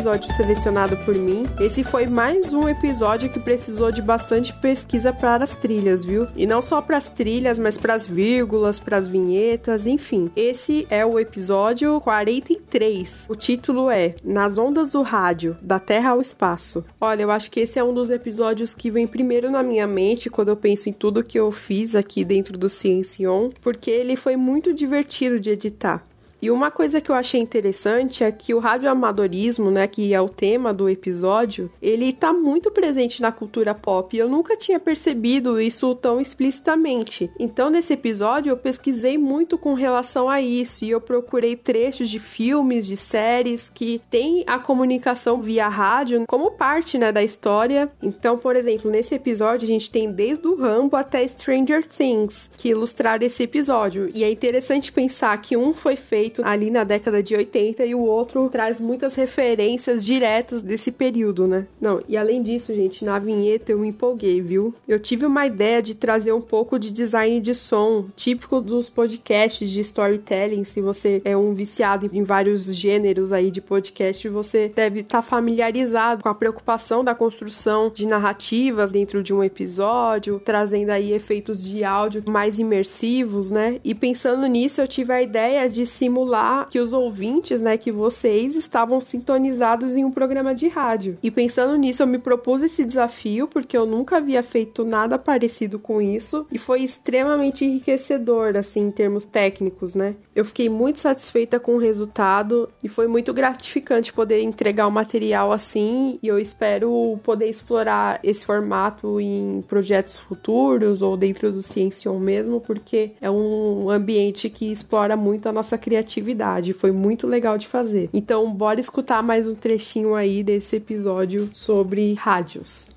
episódio 0.04 0.32
selecionado 0.34 0.98
por 0.98 1.14
mim. 1.14 1.46
Esse 1.58 1.82
foi 1.82 2.06
mais 2.06 2.52
um 2.52 2.68
episódio 2.68 3.30
que 3.30 3.40
precisou 3.40 3.90
de 3.90 4.02
bastante 4.02 4.52
pesquisa 4.52 5.14
para 5.14 5.42
as 5.42 5.54
trilhas, 5.54 6.04
viu? 6.04 6.28
E 6.36 6.44
não 6.46 6.60
só 6.60 6.82
para 6.82 6.98
as 6.98 7.08
trilhas, 7.08 7.58
mas 7.58 7.78
para 7.78 7.94
as 7.94 8.06
vírgulas, 8.06 8.78
para 8.78 8.98
as 8.98 9.08
vinhetas, 9.08 9.86
enfim. 9.86 10.30
Esse 10.36 10.86
é 10.90 11.06
o 11.06 11.18
episódio 11.18 11.98
43. 12.02 13.24
O 13.30 13.34
título 13.34 13.90
é 13.90 14.14
Nas 14.22 14.58
ondas 14.58 14.92
do 14.92 15.00
rádio, 15.00 15.56
da 15.62 15.78
Terra 15.78 16.10
ao 16.10 16.20
espaço. 16.20 16.84
Olha, 17.00 17.22
eu 17.22 17.30
acho 17.30 17.50
que 17.50 17.60
esse 17.60 17.78
é 17.78 17.82
um 17.82 17.94
dos 17.94 18.10
episódios 18.10 18.74
que 18.74 18.90
vem 18.90 19.06
primeiro 19.06 19.50
na 19.50 19.62
minha 19.62 19.86
mente 19.86 20.28
quando 20.28 20.50
eu 20.50 20.56
penso 20.56 20.86
em 20.86 20.92
tudo 20.92 21.24
que 21.24 21.40
eu 21.40 21.50
fiz 21.50 21.94
aqui 21.94 22.26
dentro 22.26 22.58
do 22.58 22.68
Ciencion, 22.68 23.48
porque 23.62 23.90
ele 23.90 24.16
foi 24.16 24.36
muito 24.36 24.74
divertido 24.74 25.40
de 25.40 25.48
editar. 25.48 26.04
E 26.44 26.50
uma 26.50 26.70
coisa 26.70 27.00
que 27.00 27.10
eu 27.10 27.14
achei 27.14 27.40
interessante 27.40 28.22
é 28.22 28.30
que 28.30 28.52
o 28.52 28.58
radioamadorismo, 28.58 29.70
né, 29.70 29.86
que 29.86 30.12
é 30.12 30.20
o 30.20 30.28
tema 30.28 30.74
do 30.74 30.90
episódio, 30.90 31.70
ele 31.80 32.12
tá 32.12 32.34
muito 32.34 32.70
presente 32.70 33.22
na 33.22 33.32
cultura 33.32 33.74
pop 33.74 34.14
eu 34.14 34.28
nunca 34.28 34.54
tinha 34.54 34.78
percebido 34.78 35.58
isso 35.58 35.94
tão 35.94 36.20
explicitamente. 36.20 37.30
Então, 37.40 37.70
nesse 37.70 37.94
episódio, 37.94 38.50
eu 38.50 38.58
pesquisei 38.58 39.16
muito 39.16 39.56
com 39.56 39.72
relação 39.72 40.28
a 40.28 40.38
isso 40.38 40.84
e 40.84 40.90
eu 40.90 41.00
procurei 41.00 41.56
trechos 41.56 42.10
de 42.10 42.18
filmes, 42.18 42.86
de 42.86 42.98
séries 42.98 43.70
que 43.70 44.02
têm 44.10 44.44
a 44.46 44.58
comunicação 44.58 45.40
via 45.40 45.66
rádio 45.66 46.24
como 46.28 46.50
parte, 46.50 46.98
né, 46.98 47.10
da 47.10 47.22
história. 47.22 47.90
Então, 48.02 48.36
por 48.36 48.54
exemplo, 48.54 48.90
nesse 48.90 49.14
episódio 49.14 49.64
a 49.64 49.68
gente 49.68 49.90
tem 49.90 50.12
desde 50.12 50.46
o 50.46 50.56
Rambo 50.56 50.94
até 50.94 51.26
Stranger 51.26 51.86
Things 51.86 52.50
que 52.58 52.68
ilustraram 52.68 53.24
esse 53.24 53.42
episódio. 53.42 54.10
E 54.14 54.22
é 54.22 54.30
interessante 54.30 54.92
pensar 54.92 55.40
que 55.40 55.56
um 55.56 55.72
foi 55.72 55.96
feito 55.96 56.33
feito 56.34 56.42
ali 56.44 56.70
na 56.70 56.82
década 56.82 57.22
de 57.22 57.36
80 57.36 57.84
e 57.84 57.94
o 57.94 58.00
outro 58.00 58.48
traz 58.48 58.80
muitas 58.80 59.14
referências 59.14 60.04
diretas 60.04 60.62
desse 60.62 60.90
período, 60.90 61.46
né? 61.46 61.66
Não, 61.80 62.02
e 62.08 62.16
além 62.16 62.42
disso, 62.42 62.74
gente, 62.74 63.04
na 63.04 63.18
vinheta 63.18 63.70
eu 63.70 63.78
me 63.78 63.88
empolguei, 63.88 64.40
viu? 64.40 64.74
Eu 64.88 64.98
tive 64.98 65.26
uma 65.26 65.46
ideia 65.46 65.80
de 65.80 65.94
trazer 65.94 66.32
um 66.32 66.40
pouco 66.40 66.78
de 66.78 66.90
design 66.90 67.40
de 67.40 67.54
som, 67.54 68.06
típico 68.16 68.60
dos 68.60 68.88
podcasts 68.88 69.70
de 69.70 69.80
storytelling. 69.80 70.64
Se 70.64 70.80
você 70.80 71.22
é 71.24 71.36
um 71.36 71.54
viciado 71.54 72.08
em 72.12 72.24
vários 72.24 72.74
gêneros 72.74 73.32
aí 73.32 73.50
de 73.50 73.60
podcast, 73.60 74.28
você 74.28 74.68
deve 74.74 75.00
estar 75.00 75.18
tá 75.18 75.22
familiarizado 75.22 76.22
com 76.22 76.28
a 76.28 76.34
preocupação 76.34 77.04
da 77.04 77.14
construção 77.14 77.90
de 77.94 78.06
narrativas 78.06 78.90
dentro 78.90 79.22
de 79.22 79.32
um 79.32 79.42
episódio, 79.44 80.40
trazendo 80.44 80.90
aí 80.90 81.12
efeitos 81.12 81.62
de 81.62 81.84
áudio 81.84 82.22
mais 82.26 82.58
imersivos, 82.58 83.50
né? 83.50 83.78
E 83.84 83.94
pensando 83.94 84.46
nisso, 84.46 84.80
eu 84.80 84.88
tive 84.88 85.12
a 85.12 85.22
ideia 85.22 85.68
de 85.68 85.84
simular 85.84 86.23
que 86.70 86.80
os 86.80 86.92
ouvintes, 86.92 87.60
né, 87.60 87.76
que 87.76 87.92
vocês 87.92 88.56
estavam 88.56 89.00
sintonizados 89.00 89.96
em 89.96 90.04
um 90.04 90.10
programa 90.10 90.54
de 90.54 90.68
rádio. 90.68 91.18
E 91.22 91.30
pensando 91.30 91.76
nisso, 91.76 92.02
eu 92.02 92.06
me 92.06 92.18
propus 92.18 92.62
esse 92.62 92.84
desafio 92.84 93.46
porque 93.46 93.76
eu 93.76 93.86
nunca 93.86 94.16
havia 94.16 94.42
feito 94.42 94.84
nada 94.84 95.18
parecido 95.18 95.78
com 95.78 96.00
isso 96.00 96.46
e 96.50 96.58
foi 96.58 96.82
extremamente 96.82 97.64
enriquecedor, 97.64 98.56
assim, 98.56 98.86
em 98.86 98.90
termos 98.90 99.24
técnicos, 99.24 99.94
né? 99.94 100.14
Eu 100.34 100.44
fiquei 100.44 100.68
muito 100.68 101.00
satisfeita 101.00 101.60
com 101.60 101.76
o 101.76 101.78
resultado 101.78 102.68
e 102.82 102.88
foi 102.88 103.06
muito 103.06 103.32
gratificante 103.32 104.12
poder 104.12 104.40
entregar 104.40 104.86
o 104.86 104.88
um 104.88 104.92
material 104.92 105.52
assim 105.52 106.18
e 106.22 106.28
eu 106.28 106.38
espero 106.38 107.18
poder 107.22 107.46
explorar 107.46 108.20
esse 108.22 108.44
formato 108.44 109.20
em 109.20 109.64
projetos 109.68 110.18
futuros 110.18 111.02
ou 111.02 111.16
dentro 111.16 111.52
do 111.52 111.62
Ciencion 111.62 112.18
mesmo, 112.18 112.60
porque 112.60 113.12
é 113.20 113.30
um 113.30 113.90
ambiente 113.90 114.48
que 114.50 114.70
explora 114.70 115.16
muito 115.16 115.48
a 115.48 115.52
nossa 115.52 115.76
criatividade 115.78 116.03
criatividade. 116.04 116.72
Foi 116.72 116.92
muito 116.92 117.26
legal 117.26 117.58
de 117.58 117.66
fazer. 117.66 118.10
Então, 118.12 118.52
bora 118.52 118.78
escutar 118.78 119.22
mais 119.22 119.48
um 119.48 119.54
trechinho 119.54 120.14
aí 120.14 120.44
desse 120.44 120.76
episódio 120.76 121.50
sobre 121.52 122.14
rádios. 122.14 122.88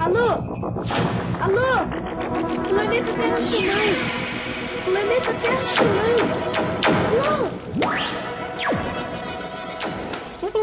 Alô? 0.00 0.30
Alô? 1.40 1.86
Planeta 2.68 3.12
Terra 3.12 3.40
chamando! 3.40 4.84
Planeta 4.84 5.34
Terra 5.34 5.64
chamando! 5.64 6.22
Alô? 6.86 8.25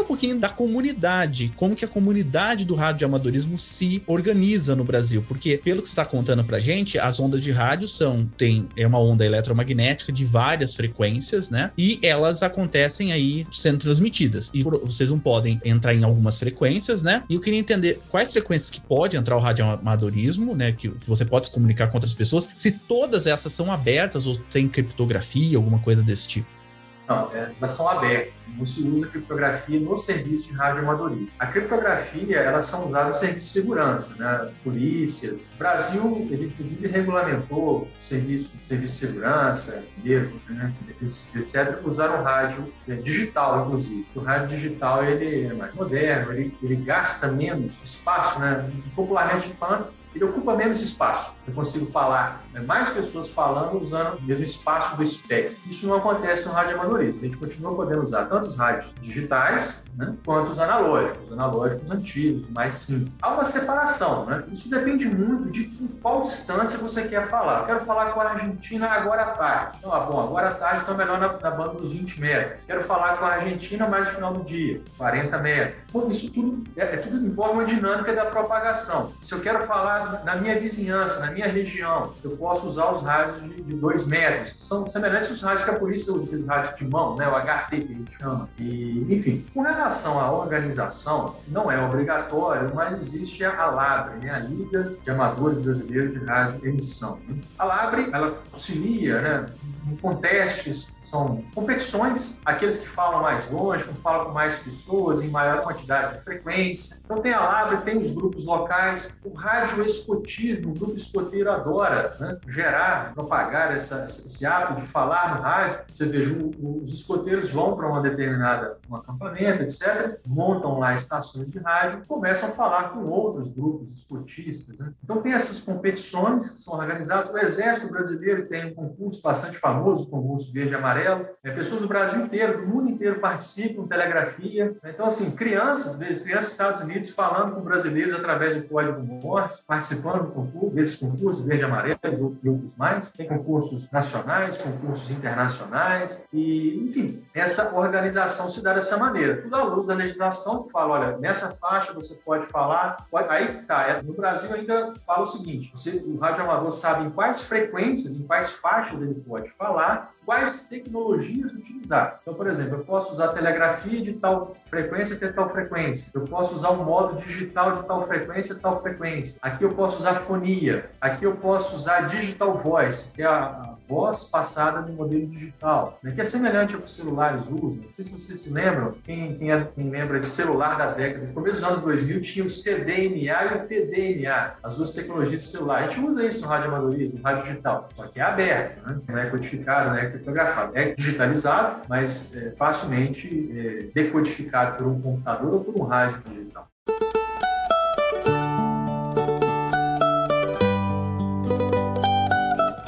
Um 0.04 0.06
pouquinho 0.06 0.38
da 0.38 0.48
comunidade, 0.48 1.52
como 1.56 1.74
que 1.74 1.84
a 1.84 1.88
comunidade 1.88 2.64
do 2.64 2.74
rádio 2.74 3.06
amadorismo 3.06 3.56
se 3.56 4.02
organiza 4.06 4.76
no 4.76 4.84
Brasil, 4.84 5.24
porque 5.26 5.58
pelo 5.58 5.82
que 5.82 5.88
você 5.88 5.92
está 5.92 6.04
contando 6.04 6.44
pra 6.44 6.58
gente, 6.58 6.98
as 6.98 7.18
ondas 7.18 7.42
de 7.42 7.50
rádio 7.50 7.88
são 7.88 8.28
tem 8.36 8.68
é 8.76 8.86
uma 8.86 8.98
onda 8.98 9.24
eletromagnética 9.24 10.12
de 10.12 10.24
várias 10.24 10.74
frequências, 10.74 11.50
né? 11.50 11.70
E 11.76 11.98
elas 12.02 12.42
acontecem 12.42 13.12
aí 13.12 13.46
sendo 13.50 13.78
transmitidas. 13.78 14.50
E 14.52 14.62
vocês 14.62 15.10
não 15.10 15.18
podem 15.18 15.60
entrar 15.64 15.94
em 15.94 16.04
algumas 16.04 16.38
frequências, 16.38 17.02
né? 17.02 17.22
E 17.28 17.34
eu 17.34 17.40
queria 17.40 17.58
entender 17.58 18.00
quais 18.10 18.32
frequências 18.32 18.70
que 18.70 18.80
pode 18.80 19.16
entrar 19.16 19.36
o 19.36 19.40
rádio 19.40 19.64
amadorismo, 19.64 20.54
né? 20.54 20.72
Que, 20.72 20.90
que 20.90 21.08
você 21.08 21.24
pode 21.24 21.46
se 21.46 21.52
comunicar 21.52 21.88
com 21.88 21.96
outras 21.96 22.14
pessoas, 22.14 22.48
se 22.56 22.70
todas 22.70 23.26
essas 23.26 23.52
são 23.52 23.72
abertas 23.72 24.26
ou 24.26 24.36
tem 24.36 24.68
criptografia, 24.68 25.56
alguma 25.56 25.78
coisa 25.78 26.02
desse 26.02 26.28
tipo. 26.28 26.63
Não, 27.08 27.30
é, 27.34 27.52
elas 27.58 27.70
são 27.70 27.88
abertas. 27.88 28.32
Não 28.56 28.64
se 28.64 28.82
usa 28.82 29.06
criptografia 29.08 29.80
no 29.80 29.96
serviço 29.96 30.48
de 30.48 30.54
radioamadorismo. 30.54 31.28
A 31.38 31.46
criptografia, 31.46 32.36
elas 32.38 32.66
são 32.66 32.86
usadas 32.86 33.08
no 33.08 33.14
serviço 33.14 33.46
de 33.46 33.52
segurança, 33.52 34.16
né? 34.16 34.50
Polícias. 34.62 35.50
O 35.54 35.58
Brasil, 35.58 36.28
ele 36.30 36.46
inclusive 36.46 36.86
regulamentou 36.86 37.82
o 37.82 37.88
serviço, 37.98 38.56
serviço 38.60 38.94
de 38.94 39.06
segurança, 39.06 39.84
erro, 40.04 40.40
né? 40.48 40.72
etc., 41.00 41.80
usar 41.84 42.10
o 42.10 42.22
rádio 42.22 42.72
é, 42.88 42.94
digital, 42.96 43.66
inclusive. 43.66 44.06
O 44.14 44.20
rádio 44.20 44.48
digital, 44.48 45.04
ele 45.04 45.46
é 45.46 45.52
mais 45.52 45.74
moderno, 45.74 46.32
ele, 46.32 46.56
ele 46.62 46.76
gasta 46.76 47.28
menos 47.28 47.82
espaço, 47.82 48.38
né? 48.38 48.70
Popularmente 48.94 49.48
falando, 49.58 49.88
ele 50.14 50.24
ocupa 50.24 50.54
menos 50.54 50.80
espaço. 50.80 51.32
Eu 51.46 51.52
consigo 51.52 51.86
falar, 51.86 52.44
né, 52.52 52.60
mais 52.60 52.88
pessoas 52.90 53.28
falando 53.28 53.80
usando 53.80 54.18
o 54.18 54.22
mesmo 54.22 54.44
espaço 54.44 54.96
do 54.96 55.02
espectro. 55.02 55.56
Isso 55.66 55.86
não 55.86 55.96
acontece 55.96 56.46
no 56.46 56.52
rádio 56.52 56.74
amadorismo. 56.74 57.20
A 57.20 57.24
gente 57.24 57.36
continua 57.36 57.74
podendo 57.74 58.02
usar 58.02 58.26
tanto 58.26 58.48
os 58.48 58.56
rádios 58.56 58.94
digitais 59.00 59.84
né, 59.96 60.14
quanto 60.24 60.52
os 60.52 60.58
analógicos, 60.58 61.26
os 61.26 61.32
analógicos 61.32 61.90
antigos, 61.90 62.48
mais 62.50 62.74
simples. 62.74 63.12
Há 63.20 63.32
uma 63.32 63.44
separação, 63.44 64.26
né? 64.26 64.44
Isso 64.52 64.70
depende 64.70 65.08
muito 65.08 65.50
de 65.50 65.64
qual 66.00 66.22
distância 66.22 66.78
você 66.78 67.08
quer 67.08 67.28
falar. 67.28 67.60
Eu 67.60 67.66
quero 67.66 67.80
falar 67.84 68.12
com 68.12 68.20
a 68.20 68.30
Argentina 68.30 68.88
agora 68.88 69.22
à 69.22 69.30
tarde. 69.30 69.76
Então, 69.78 69.92
ah, 69.92 70.00
bom, 70.00 70.20
agora 70.20 70.50
à 70.50 70.54
tarde 70.54 70.80
está 70.80 70.94
melhor 70.94 71.18
na, 71.18 71.32
na, 71.32 71.50
banda 71.50 71.74
dos 71.74 71.92
20 71.92 72.20
metros. 72.20 72.64
Quero 72.66 72.82
falar 72.82 73.16
com 73.18 73.24
a 73.24 73.34
Argentina 73.34 73.86
mais 73.88 74.06
no 74.06 74.12
final 74.14 74.32
do 74.32 74.44
dia, 74.44 74.80
40 74.96 75.38
metros. 75.38 75.84
Bom, 75.92 76.10
isso 76.10 76.32
tudo 76.32 76.64
é, 76.76 76.82
é 76.82 76.96
tudo 76.96 77.16
envolve 77.16 77.54
uma 77.54 77.64
dinâmica 77.64 78.12
da 78.12 78.26
propagação. 78.26 79.12
Se 79.20 79.32
eu 79.32 79.40
quero 79.40 79.64
falar 79.66 80.03
na 80.24 80.36
minha 80.36 80.58
vizinhança, 80.58 81.20
na 81.20 81.30
minha 81.30 81.46
região, 81.46 82.12
eu 82.22 82.36
posso 82.36 82.66
usar 82.66 82.92
os 82.92 83.02
rádios 83.02 83.42
de, 83.42 83.62
de 83.62 83.74
dois 83.74 84.06
metros, 84.06 84.52
que 84.52 84.62
são 84.62 84.88
semelhantes 84.88 85.30
aos 85.30 85.42
rádios 85.42 85.64
que 85.64 85.70
a 85.70 85.78
polícia 85.78 86.12
usa, 86.12 86.24
aqueles 86.24 86.46
rádios 86.46 86.74
de 86.76 86.86
mão, 86.86 87.16
né, 87.16 87.28
o 87.28 87.34
HT 87.34 87.70
que 87.70 87.92
a 87.92 87.96
gente 87.96 88.18
chama. 88.18 88.48
E, 88.58 89.06
enfim, 89.14 89.44
com 89.52 89.62
relação 89.62 90.20
à 90.20 90.30
organização, 90.30 91.36
não 91.48 91.70
é 91.70 91.82
obrigatório, 91.84 92.72
mas 92.74 93.00
existe 93.00 93.44
a 93.44 93.66
LABRE, 93.66 94.18
né, 94.20 94.30
a 94.30 94.38
Liga 94.38 94.92
de 95.02 95.10
Amadores 95.10 95.58
Brasileiros 95.58 96.12
de 96.12 96.24
Rádio 96.24 96.66
Emissão. 96.66 97.20
Né? 97.28 97.36
A 97.58 97.64
LABRE, 97.64 98.08
ela 98.12 98.38
auxilia, 98.52 99.20
né, 99.20 99.46
em 99.90 99.96
contestes, 99.96 100.94
são 101.02 101.44
competições, 101.54 102.40
aqueles 102.44 102.78
que 102.78 102.88
falam 102.88 103.22
mais 103.22 103.50
longe, 103.50 103.84
que 103.84 103.94
falam 104.00 104.26
com 104.26 104.32
mais 104.32 104.56
pessoas, 104.56 105.20
em 105.20 105.28
maior 105.28 105.62
quantidade 105.62 106.14
de 106.14 106.24
frequência. 106.24 106.96
Então 107.04 107.18
tem 107.18 107.32
a 107.32 107.40
Labre, 107.40 107.76
tem 107.78 107.98
os 107.98 108.10
grupos 108.10 108.44
locais, 108.44 109.18
o 109.22 109.34
rádio 109.34 109.84
escotismo, 109.98 110.70
o 110.70 110.74
grupo 110.74 110.96
escoteiro 110.96 111.50
adora 111.50 112.16
né? 112.18 112.38
gerar, 112.48 113.14
propagar 113.14 113.74
essa, 113.74 114.04
esse 114.04 114.44
hábito 114.46 114.80
de 114.80 114.86
falar 114.86 115.36
no 115.36 115.42
rádio. 115.42 115.80
Você 115.92 116.06
veja, 116.06 116.36
os 116.62 116.92
escoteiros 116.92 117.50
vão 117.50 117.76
para 117.76 117.88
uma 117.88 118.00
determinada 118.00 118.78
um 118.88 118.96
acampamento, 118.96 119.62
etc., 119.62 120.18
montam 120.26 120.78
lá 120.78 120.94
estações 120.94 121.50
de 121.50 121.58
rádio 121.58 122.00
e 122.02 122.06
começam 122.06 122.48
a 122.50 122.52
falar 122.52 122.90
com 122.90 123.04
outros 123.06 123.52
grupos 123.52 123.90
escotistas. 123.90 124.78
Né? 124.78 124.92
Então 125.02 125.22
tem 125.22 125.32
essas 125.32 125.60
competições 125.60 126.48
que 126.48 126.58
são 126.58 126.74
organizadas. 126.74 127.30
O 127.30 127.38
Exército 127.38 127.90
Brasileiro 127.90 128.46
tem 128.46 128.66
um 128.66 128.74
concurso 128.74 129.22
bastante 129.22 129.56
famoso 129.56 129.74
famoso 129.84 130.06
concurso 130.06 130.52
verde 130.52 130.72
e 130.72 130.74
amarelo. 130.74 131.26
É, 131.42 131.50
pessoas 131.50 131.82
do 131.82 131.88
Brasil 131.88 132.24
inteiro, 132.24 132.60
do 132.60 132.66
mundo 132.66 132.90
inteiro 132.90 133.20
participam, 133.20 133.86
telegrafia. 133.86 134.76
Então, 134.84 135.06
assim, 135.06 135.30
crianças, 135.30 135.96
crianças 135.96 136.44
dos 136.44 136.52
Estados 136.52 136.80
Unidos 136.80 137.10
falando 137.10 137.54
com 137.54 137.60
brasileiros 137.60 138.14
através 138.14 138.56
do 138.56 138.62
código 138.64 139.02
Morse, 139.02 139.66
participando 139.84 140.24
do 140.24 140.30
concurso, 140.32 140.74
desses 140.74 140.96
concursos, 140.96 141.44
verde 141.44 141.62
e 141.62 141.64
amarelo 141.66 142.38
e 142.42 142.48
outros 142.48 142.76
mais. 142.76 143.12
Tem 143.12 143.28
concursos 143.28 143.90
nacionais, 143.90 144.56
concursos 144.56 145.10
internacionais 145.10 146.22
e, 146.32 146.86
enfim, 146.86 147.22
essa 147.34 147.74
organização 147.74 148.50
se 148.50 148.62
dá 148.62 148.72
dessa 148.72 148.96
maneira. 148.96 149.42
Tudo 149.42 149.54
à 149.54 149.62
luz 149.62 149.86
da 149.86 149.94
legislação 149.94 150.64
que 150.64 150.72
fala, 150.72 150.94
olha, 150.94 151.18
nessa 151.18 151.50
faixa 151.50 151.92
você 151.92 152.14
pode 152.24 152.46
falar, 152.46 152.96
pode... 153.10 153.28
aí 153.28 153.62
tá, 153.62 153.82
é, 153.88 154.02
no 154.02 154.14
Brasil 154.14 154.54
ainda 154.54 154.94
fala 155.06 155.22
o 155.22 155.26
seguinte, 155.26 155.70
você, 155.70 156.02
o 156.06 156.16
rádio 156.16 156.44
amador 156.44 156.72
sabe 156.72 157.04
em 157.04 157.10
quais 157.10 157.42
frequências, 157.42 158.16
em 158.16 158.26
quais 158.26 158.50
faixas 158.50 159.02
ele 159.02 159.14
pode 159.14 159.50
falar 159.50 160.14
quais 160.24 160.62
tecnologias 160.62 161.52
utilizar. 161.52 162.18
Então, 162.22 162.34
por 162.34 162.46
exemplo, 162.46 162.78
eu 162.78 162.84
posso 162.84 163.12
usar 163.12 163.28
telegrafia 163.28 164.00
de 164.00 164.14
tal 164.14 164.56
frequência 164.74 165.16
até 165.16 165.28
tal 165.28 165.50
frequência. 165.50 166.10
Eu 166.12 166.22
posso 166.22 166.54
usar 166.54 166.72
um 166.72 166.84
modo 166.84 167.16
digital 167.16 167.76
de 167.76 167.84
tal 167.84 168.06
frequência 168.06 168.56
tal 168.56 168.82
frequência. 168.82 169.38
Aqui 169.40 169.64
eu 169.64 169.72
posso 169.72 169.98
usar 169.98 170.16
fonia. 170.16 170.90
Aqui 171.00 171.24
eu 171.24 171.36
posso 171.36 171.76
usar 171.76 172.02
digital 172.02 172.58
voice, 172.58 173.10
que 173.12 173.22
é 173.22 173.26
a 173.26 173.73
voz 173.88 174.24
passada 174.24 174.80
no 174.80 174.94
modelo 174.94 175.26
digital, 175.26 175.98
né, 176.02 176.12
que 176.12 176.20
é 176.20 176.24
semelhante 176.24 176.74
ao 176.74 176.80
que 176.80 176.86
os 176.86 176.94
celulares 176.94 177.46
usam. 177.46 177.82
Não 177.82 177.92
sei 177.94 178.04
se 178.04 178.12
vocês 178.12 178.38
se 178.40 178.50
lembram, 178.50 178.94
quem, 179.04 179.36
quem, 179.36 179.52
é, 179.52 179.64
quem 179.74 179.90
lembra 179.90 180.20
de 180.20 180.26
celular 180.26 180.76
da 180.76 180.92
década, 180.92 181.26
no 181.26 181.32
começo 181.34 181.60
dos 181.60 181.64
anos 181.64 181.80
2000, 181.82 182.20
tinha 182.22 182.44
o 182.44 182.48
CDMA 182.48 183.16
e 183.16 183.54
o 183.54 183.66
TDMA, 183.66 184.54
as 184.62 184.76
duas 184.76 184.90
tecnologias 184.92 185.42
de 185.42 185.48
celular. 185.48 185.84
A 185.84 185.88
gente 185.88 186.00
usa 186.00 186.26
isso 186.26 186.40
no 186.42 186.48
rádio 186.48 186.68
amadorismo, 186.68 187.18
no 187.18 187.24
rádio 187.24 187.42
digital, 187.44 187.88
só 187.94 188.06
que 188.06 188.20
é 188.20 188.22
aberto, 188.22 188.86
né? 188.86 189.00
não 189.06 189.18
é 189.18 189.26
codificado, 189.26 189.90
não 189.90 189.96
é 189.96 190.10
criptografado. 190.10 190.76
É 190.76 190.94
digitalizado, 190.94 191.82
mas 191.88 192.34
é 192.34 192.50
facilmente 192.52 193.50
é, 193.54 193.88
decodificado 193.94 194.76
por 194.76 194.86
um 194.86 195.00
computador 195.00 195.54
ou 195.54 195.64
por 195.64 195.76
um 195.76 195.84
rádio 195.84 196.22
digital. 196.28 196.68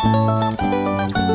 Música 0.06 1.25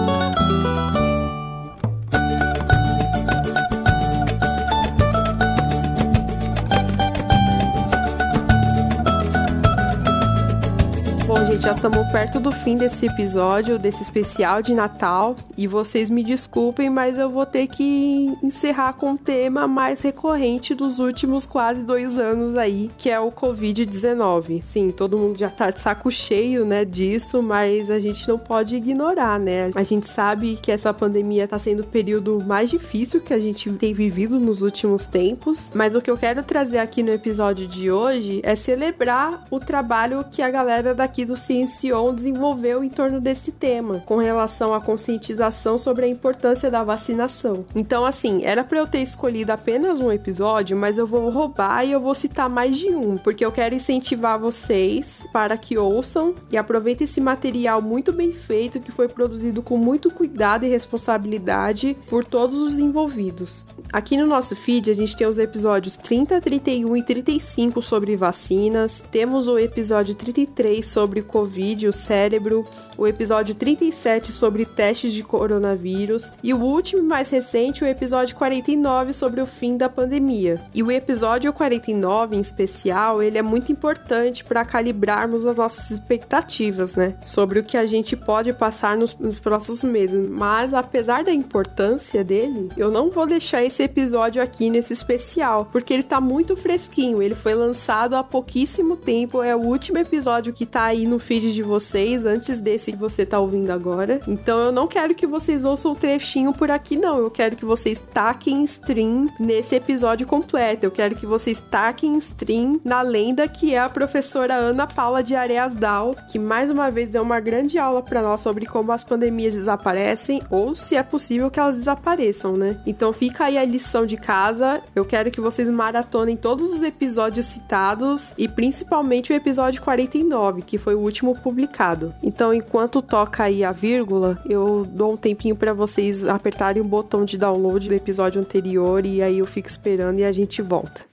já 11.71 11.75
estamos 11.75 12.11
perto 12.11 12.37
do 12.37 12.51
fim 12.51 12.75
desse 12.75 13.05
episódio, 13.05 13.79
desse 13.79 14.01
especial 14.01 14.61
de 14.61 14.73
Natal. 14.73 15.37
E 15.57 15.67
vocês 15.67 16.09
me 16.09 16.21
desculpem, 16.21 16.89
mas 16.89 17.17
eu 17.17 17.29
vou 17.29 17.45
ter 17.45 17.67
que 17.67 18.37
encerrar 18.43 18.91
com 18.93 19.13
o 19.13 19.17
tema 19.17 19.69
mais 19.69 20.01
recorrente 20.01 20.75
dos 20.75 20.99
últimos 20.99 21.45
quase 21.45 21.85
dois 21.85 22.17
anos 22.17 22.57
aí, 22.57 22.91
que 22.97 23.09
é 23.09 23.17
o 23.21 23.31
Covid-19. 23.31 24.61
Sim, 24.63 24.91
todo 24.91 25.17
mundo 25.17 25.37
já 25.37 25.49
tá 25.49 25.71
de 25.71 25.79
saco 25.79 26.11
cheio, 26.11 26.65
né, 26.65 26.83
disso, 26.83 27.41
mas 27.41 27.89
a 27.89 28.01
gente 28.01 28.27
não 28.27 28.37
pode 28.37 28.75
ignorar, 28.75 29.39
né? 29.39 29.69
A 29.73 29.83
gente 29.83 30.09
sabe 30.09 30.59
que 30.61 30.73
essa 30.73 30.93
pandemia 30.93 31.47
tá 31.47 31.57
sendo 31.57 31.83
o 31.83 31.87
período 31.87 32.43
mais 32.43 32.69
difícil 32.69 33.21
que 33.21 33.33
a 33.33 33.39
gente 33.39 33.71
tem 33.73 33.93
vivido 33.93 34.41
nos 34.41 34.61
últimos 34.61 35.05
tempos. 35.05 35.69
Mas 35.73 35.95
o 35.95 36.01
que 36.01 36.11
eu 36.11 36.17
quero 36.17 36.43
trazer 36.43 36.79
aqui 36.79 37.01
no 37.01 37.13
episódio 37.13 37.65
de 37.65 37.89
hoje 37.89 38.41
é 38.43 38.55
celebrar 38.55 39.45
o 39.49 39.57
trabalho 39.57 40.25
que 40.29 40.41
a 40.41 40.49
galera 40.49 40.93
daqui 40.93 41.23
do 41.23 41.37
Ciencion 41.67 42.13
desenvolveu 42.13 42.83
em 42.83 42.89
torno 42.89 43.19
desse 43.19 43.51
tema, 43.51 44.03
com 44.05 44.17
relação 44.17 44.73
à 44.73 44.81
conscientização 44.81 45.77
sobre 45.77 46.05
a 46.05 46.07
importância 46.07 46.69
da 46.69 46.83
vacinação. 46.83 47.65
Então, 47.75 48.05
assim, 48.05 48.43
era 48.43 48.63
para 48.63 48.79
eu 48.79 48.87
ter 48.87 48.99
escolhido 48.99 49.51
apenas 49.51 49.99
um 49.99 50.11
episódio, 50.11 50.75
mas 50.75 50.97
eu 50.97 51.07
vou 51.07 51.29
roubar 51.29 51.85
e 51.85 51.91
eu 51.91 51.99
vou 51.99 52.13
citar 52.13 52.49
mais 52.49 52.77
de 52.77 52.89
um, 52.89 53.17
porque 53.17 53.45
eu 53.45 53.51
quero 53.51 53.75
incentivar 53.75 54.39
vocês 54.39 55.25
para 55.31 55.57
que 55.57 55.77
ouçam 55.77 56.33
e 56.51 56.57
aproveitem 56.57 57.05
esse 57.05 57.21
material 57.21 57.81
muito 57.81 58.11
bem 58.11 58.33
feito 58.33 58.79
que 58.79 58.91
foi 58.91 59.07
produzido 59.07 59.61
com 59.61 59.77
muito 59.77 60.09
cuidado 60.11 60.65
e 60.65 60.69
responsabilidade 60.69 61.97
por 62.09 62.23
todos 62.23 62.57
os 62.57 62.79
envolvidos. 62.79 63.65
Aqui 63.91 64.15
no 64.15 64.25
nosso 64.25 64.55
feed 64.55 64.89
a 64.89 64.93
gente 64.93 65.17
tem 65.17 65.27
os 65.27 65.37
episódios 65.37 65.97
30, 65.97 66.39
31 66.39 66.95
e 66.95 67.03
35 67.03 67.81
sobre 67.81 68.15
vacinas, 68.15 69.03
temos 69.11 69.47
o 69.47 69.59
episódio 69.59 70.15
33 70.15 70.87
sobre 70.87 71.21
Covid, 71.21 71.50
o 71.87 71.93
cérebro, 71.93 72.65
o 72.97 73.05
episódio 73.05 73.53
37 73.53 74.31
sobre 74.31 74.65
testes 74.65 75.11
de 75.11 75.23
coronavírus 75.23 76.31
e 76.41 76.53
o 76.53 76.59
último 76.59 77.03
mais 77.03 77.29
recente, 77.29 77.83
o 77.83 77.87
episódio 77.87 78.35
49 78.35 79.13
sobre 79.13 79.41
o 79.41 79.45
fim 79.45 79.75
da 79.75 79.89
pandemia. 79.89 80.61
E 80.73 80.81
o 80.81 80.91
episódio 80.91 81.51
49 81.51 82.35
em 82.35 82.39
especial, 82.39 83.21
ele 83.21 83.37
é 83.37 83.41
muito 83.41 83.71
importante 83.71 84.43
para 84.43 84.63
calibrarmos 84.63 85.45
as 85.45 85.55
nossas 85.55 85.91
expectativas, 85.91 86.95
né, 86.95 87.15
sobre 87.25 87.59
o 87.59 87.63
que 87.63 87.75
a 87.75 87.85
gente 87.85 88.15
pode 88.15 88.53
passar 88.53 88.95
nos, 88.95 89.17
nos 89.17 89.39
próximos 89.39 89.83
meses. 89.83 90.29
Mas 90.29 90.73
apesar 90.73 91.23
da 91.23 91.33
importância 91.33 92.23
dele, 92.23 92.69
eu 92.77 92.89
não 92.89 93.09
vou 93.09 93.25
deixar 93.25 93.63
esse 93.63 93.83
episódio 93.83 94.41
aqui 94.41 94.69
nesse 94.69 94.93
especial, 94.93 95.65
porque 95.71 95.93
ele 95.93 96.03
tá 96.03 96.21
muito 96.21 96.55
fresquinho, 96.55 97.21
ele 97.21 97.35
foi 97.35 97.53
lançado 97.53 98.15
há 98.15 98.23
pouquíssimo 98.23 98.95
tempo, 98.95 99.41
é 99.41 99.55
o 99.55 99.59
último 99.59 99.97
episódio 99.97 100.53
que 100.53 100.65
tá 100.65 100.83
aí 100.83 101.05
no 101.05 101.19
feed 101.19 101.40
de 101.49 101.63
vocês 101.63 102.25
antes 102.25 102.59
desse 102.59 102.91
que 102.91 102.97
você 102.97 103.25
tá 103.25 103.39
ouvindo 103.39 103.71
agora. 103.71 104.19
Então 104.27 104.59
eu 104.59 104.71
não 104.71 104.87
quero 104.87 105.15
que 105.15 105.25
vocês 105.25 105.63
ouçam 105.63 105.93
o 105.93 105.95
trechinho 105.95 106.53
por 106.53 106.69
aqui, 106.69 106.95
não. 106.95 107.17
Eu 107.17 107.31
quero 107.31 107.55
que 107.55 107.65
vocês 107.65 108.03
taquem 108.13 108.63
stream 108.63 109.27
nesse 109.39 109.75
episódio 109.75 110.27
completo. 110.27 110.85
Eu 110.85 110.91
quero 110.91 111.15
que 111.15 111.25
vocês 111.25 111.59
taquem 111.59 112.17
stream 112.17 112.79
na 112.83 113.01
lenda 113.01 113.47
que 113.47 113.73
é 113.73 113.79
a 113.79 113.89
professora 113.89 114.55
Ana 114.55 114.87
Paula 114.87 115.23
de 115.23 115.35
Areas 115.35 115.75
Dal, 115.75 116.15
que 116.29 116.37
mais 116.37 116.69
uma 116.69 116.89
vez 116.89 117.09
deu 117.09 117.23
uma 117.23 117.39
grande 117.39 117.77
aula 117.77 118.01
para 118.01 118.21
nós 118.21 118.41
sobre 118.41 118.65
como 118.65 118.91
as 118.91 119.03
pandemias 119.03 119.53
desaparecem 119.53 120.41
ou 120.49 120.75
se 120.75 120.95
é 120.95 121.03
possível 121.03 121.49
que 121.49 121.59
elas 121.59 121.77
desapareçam, 121.77 122.57
né? 122.57 122.81
Então 122.85 123.13
fica 123.13 123.45
aí 123.45 123.57
a 123.57 123.65
lição 123.65 124.05
de 124.05 124.17
casa. 124.17 124.81
Eu 124.95 125.05
quero 125.05 125.31
que 125.31 125.39
vocês 125.39 125.69
maratonem 125.69 126.35
todos 126.35 126.73
os 126.73 126.81
episódios 126.81 127.45
citados 127.45 128.31
e 128.37 128.47
principalmente 128.47 129.31
o 129.31 129.35
episódio 129.35 129.81
49, 129.81 130.61
que 130.63 130.77
foi 130.77 130.95
o 130.95 130.99
último 130.99 131.20
último 131.21 131.35
publicado. 131.35 132.13
Então, 132.23 132.53
enquanto 132.53 133.01
toca 133.01 133.43
aí 133.43 133.63
a 133.63 133.71
vírgula, 133.71 134.41
eu 134.45 134.85
dou 134.85 135.13
um 135.13 135.17
tempinho 135.17 135.55
para 135.55 135.73
vocês 135.73 136.25
apertarem 136.25 136.81
o 136.81 136.85
botão 136.85 137.23
de 137.23 137.37
download 137.37 137.87
do 137.87 137.93
episódio 137.93 138.41
anterior 138.41 139.05
e 139.05 139.21
aí 139.21 139.39
eu 139.39 139.45
fico 139.45 139.69
esperando 139.69 140.19
e 140.19 140.23
a 140.23 140.31
gente 140.31 140.61
volta. 140.61 141.05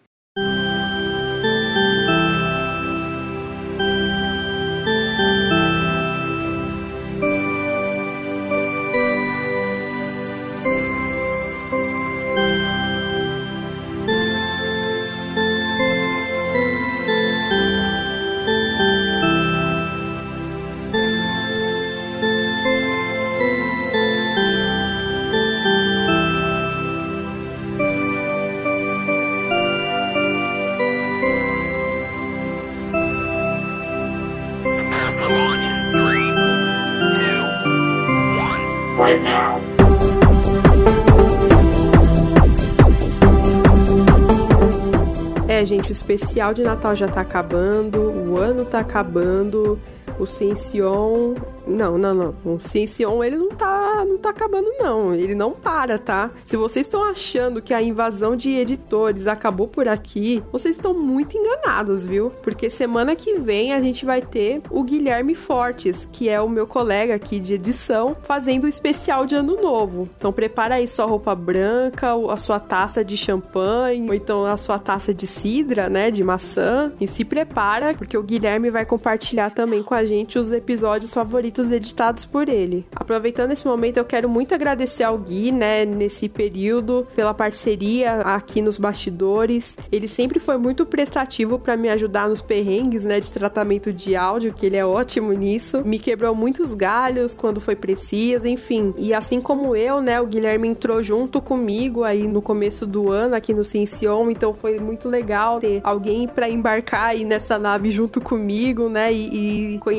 Gente, 45.68 45.90
o 45.90 45.92
especial 45.92 46.54
de 46.54 46.62
Natal 46.62 46.96
já 46.96 47.06
tá 47.06 47.20
acabando, 47.20 48.00
o 48.00 48.38
ano 48.38 48.64
tá 48.64 48.80
acabando, 48.80 49.78
o 50.18 50.26
Ciencion 50.26 51.34
não, 51.68 51.98
não, 51.98 52.14
não. 52.14 52.34
O 52.44 52.58
Ciencion, 52.60 53.22
ele 53.22 53.36
não 53.36 53.50
tá, 53.50 54.04
não 54.06 54.16
tá 54.16 54.30
acabando, 54.30 54.68
não. 54.78 55.14
Ele 55.14 55.34
não 55.34 55.52
para, 55.52 55.98
tá? 55.98 56.30
Se 56.44 56.56
vocês 56.56 56.86
estão 56.86 57.04
achando 57.04 57.60
que 57.60 57.74
a 57.74 57.82
invasão 57.82 58.34
de 58.34 58.50
editores 58.50 59.26
acabou 59.26 59.68
por 59.68 59.86
aqui, 59.86 60.42
vocês 60.50 60.76
estão 60.76 60.94
muito 60.94 61.36
enganados, 61.36 62.04
viu? 62.04 62.30
Porque 62.42 62.70
semana 62.70 63.14
que 63.14 63.34
vem 63.34 63.74
a 63.74 63.80
gente 63.80 64.04
vai 64.04 64.22
ter 64.22 64.62
o 64.70 64.82
Guilherme 64.82 65.34
Fortes, 65.34 66.08
que 66.10 66.28
é 66.28 66.40
o 66.40 66.48
meu 66.48 66.66
colega 66.66 67.14
aqui 67.14 67.38
de 67.38 67.54
edição, 67.54 68.16
fazendo 68.22 68.64
o 68.64 68.68
especial 68.68 69.26
de 69.26 69.34
ano 69.34 69.60
novo. 69.60 70.08
Então 70.16 70.32
prepara 70.32 70.76
aí 70.76 70.88
sua 70.88 71.04
roupa 71.04 71.34
branca, 71.34 72.12
a 72.30 72.36
sua 72.38 72.58
taça 72.58 73.04
de 73.04 73.16
champanhe, 73.16 74.08
ou 74.08 74.14
então 74.14 74.46
a 74.46 74.56
sua 74.56 74.78
taça 74.78 75.12
de 75.12 75.26
cidra, 75.26 75.88
né, 75.88 76.10
de 76.10 76.24
maçã, 76.24 76.90
e 77.00 77.06
se 77.06 77.24
prepara, 77.24 77.94
porque 77.94 78.16
o 78.16 78.22
Guilherme 78.22 78.70
vai 78.70 78.86
compartilhar 78.86 79.50
também 79.50 79.82
com 79.82 79.94
a 79.94 80.04
gente 80.08 80.38
os 80.38 80.50
episódios 80.50 81.14
favoritos 81.14 81.70
editados 81.70 82.24
por 82.24 82.48
ele. 82.48 82.84
Aproveitando 82.96 83.52
esse 83.52 83.66
momento, 83.66 83.98
eu 83.98 84.04
quero 84.04 84.28
muito 84.28 84.54
agradecer 84.54 85.04
ao 85.04 85.18
Gui, 85.18 85.52
né, 85.52 85.84
nesse 85.84 86.28
período, 86.28 87.06
pela 87.14 87.34
parceria 87.34 88.22
aqui 88.22 88.62
nos 88.62 88.78
bastidores. 88.78 89.76
Ele 89.92 90.08
sempre 90.08 90.40
foi 90.40 90.56
muito 90.56 90.86
prestativo 90.86 91.58
para 91.58 91.76
me 91.76 91.88
ajudar 91.90 92.28
nos 92.28 92.40
perrengues, 92.40 93.04
né, 93.04 93.20
de 93.20 93.30
tratamento 93.30 93.92
de 93.92 94.16
áudio, 94.16 94.54
que 94.54 94.66
ele 94.66 94.76
é 94.76 94.84
ótimo 94.84 95.32
nisso. 95.32 95.82
Me 95.84 95.98
quebrou 95.98 96.34
muitos 96.34 96.72
galhos 96.72 97.34
quando 97.34 97.60
foi 97.60 97.76
preciso, 97.76 98.48
enfim. 98.48 98.94
E 98.96 99.12
assim 99.12 99.40
como 99.40 99.76
eu, 99.76 100.00
né, 100.00 100.20
o 100.20 100.26
Guilherme 100.26 100.68
entrou 100.68 101.02
junto 101.02 101.40
comigo 101.40 102.02
aí 102.02 102.26
no 102.26 102.40
começo 102.40 102.86
do 102.86 103.10
ano 103.10 103.34
aqui 103.34 103.52
no 103.52 103.64
Ciencion, 103.64 104.30
então 104.30 104.54
foi 104.54 104.78
muito 104.78 105.08
legal 105.08 105.60
ter 105.60 105.80
alguém 105.84 106.26
para 106.26 106.48
embarcar 106.48 107.10
aí 107.10 107.24
nessa 107.24 107.58
nave 107.58 107.90
junto 107.90 108.20
comigo, 108.20 108.88
né, 108.88 109.12
e, 109.12 109.74
e 109.74 109.78
conhecer 109.78 109.97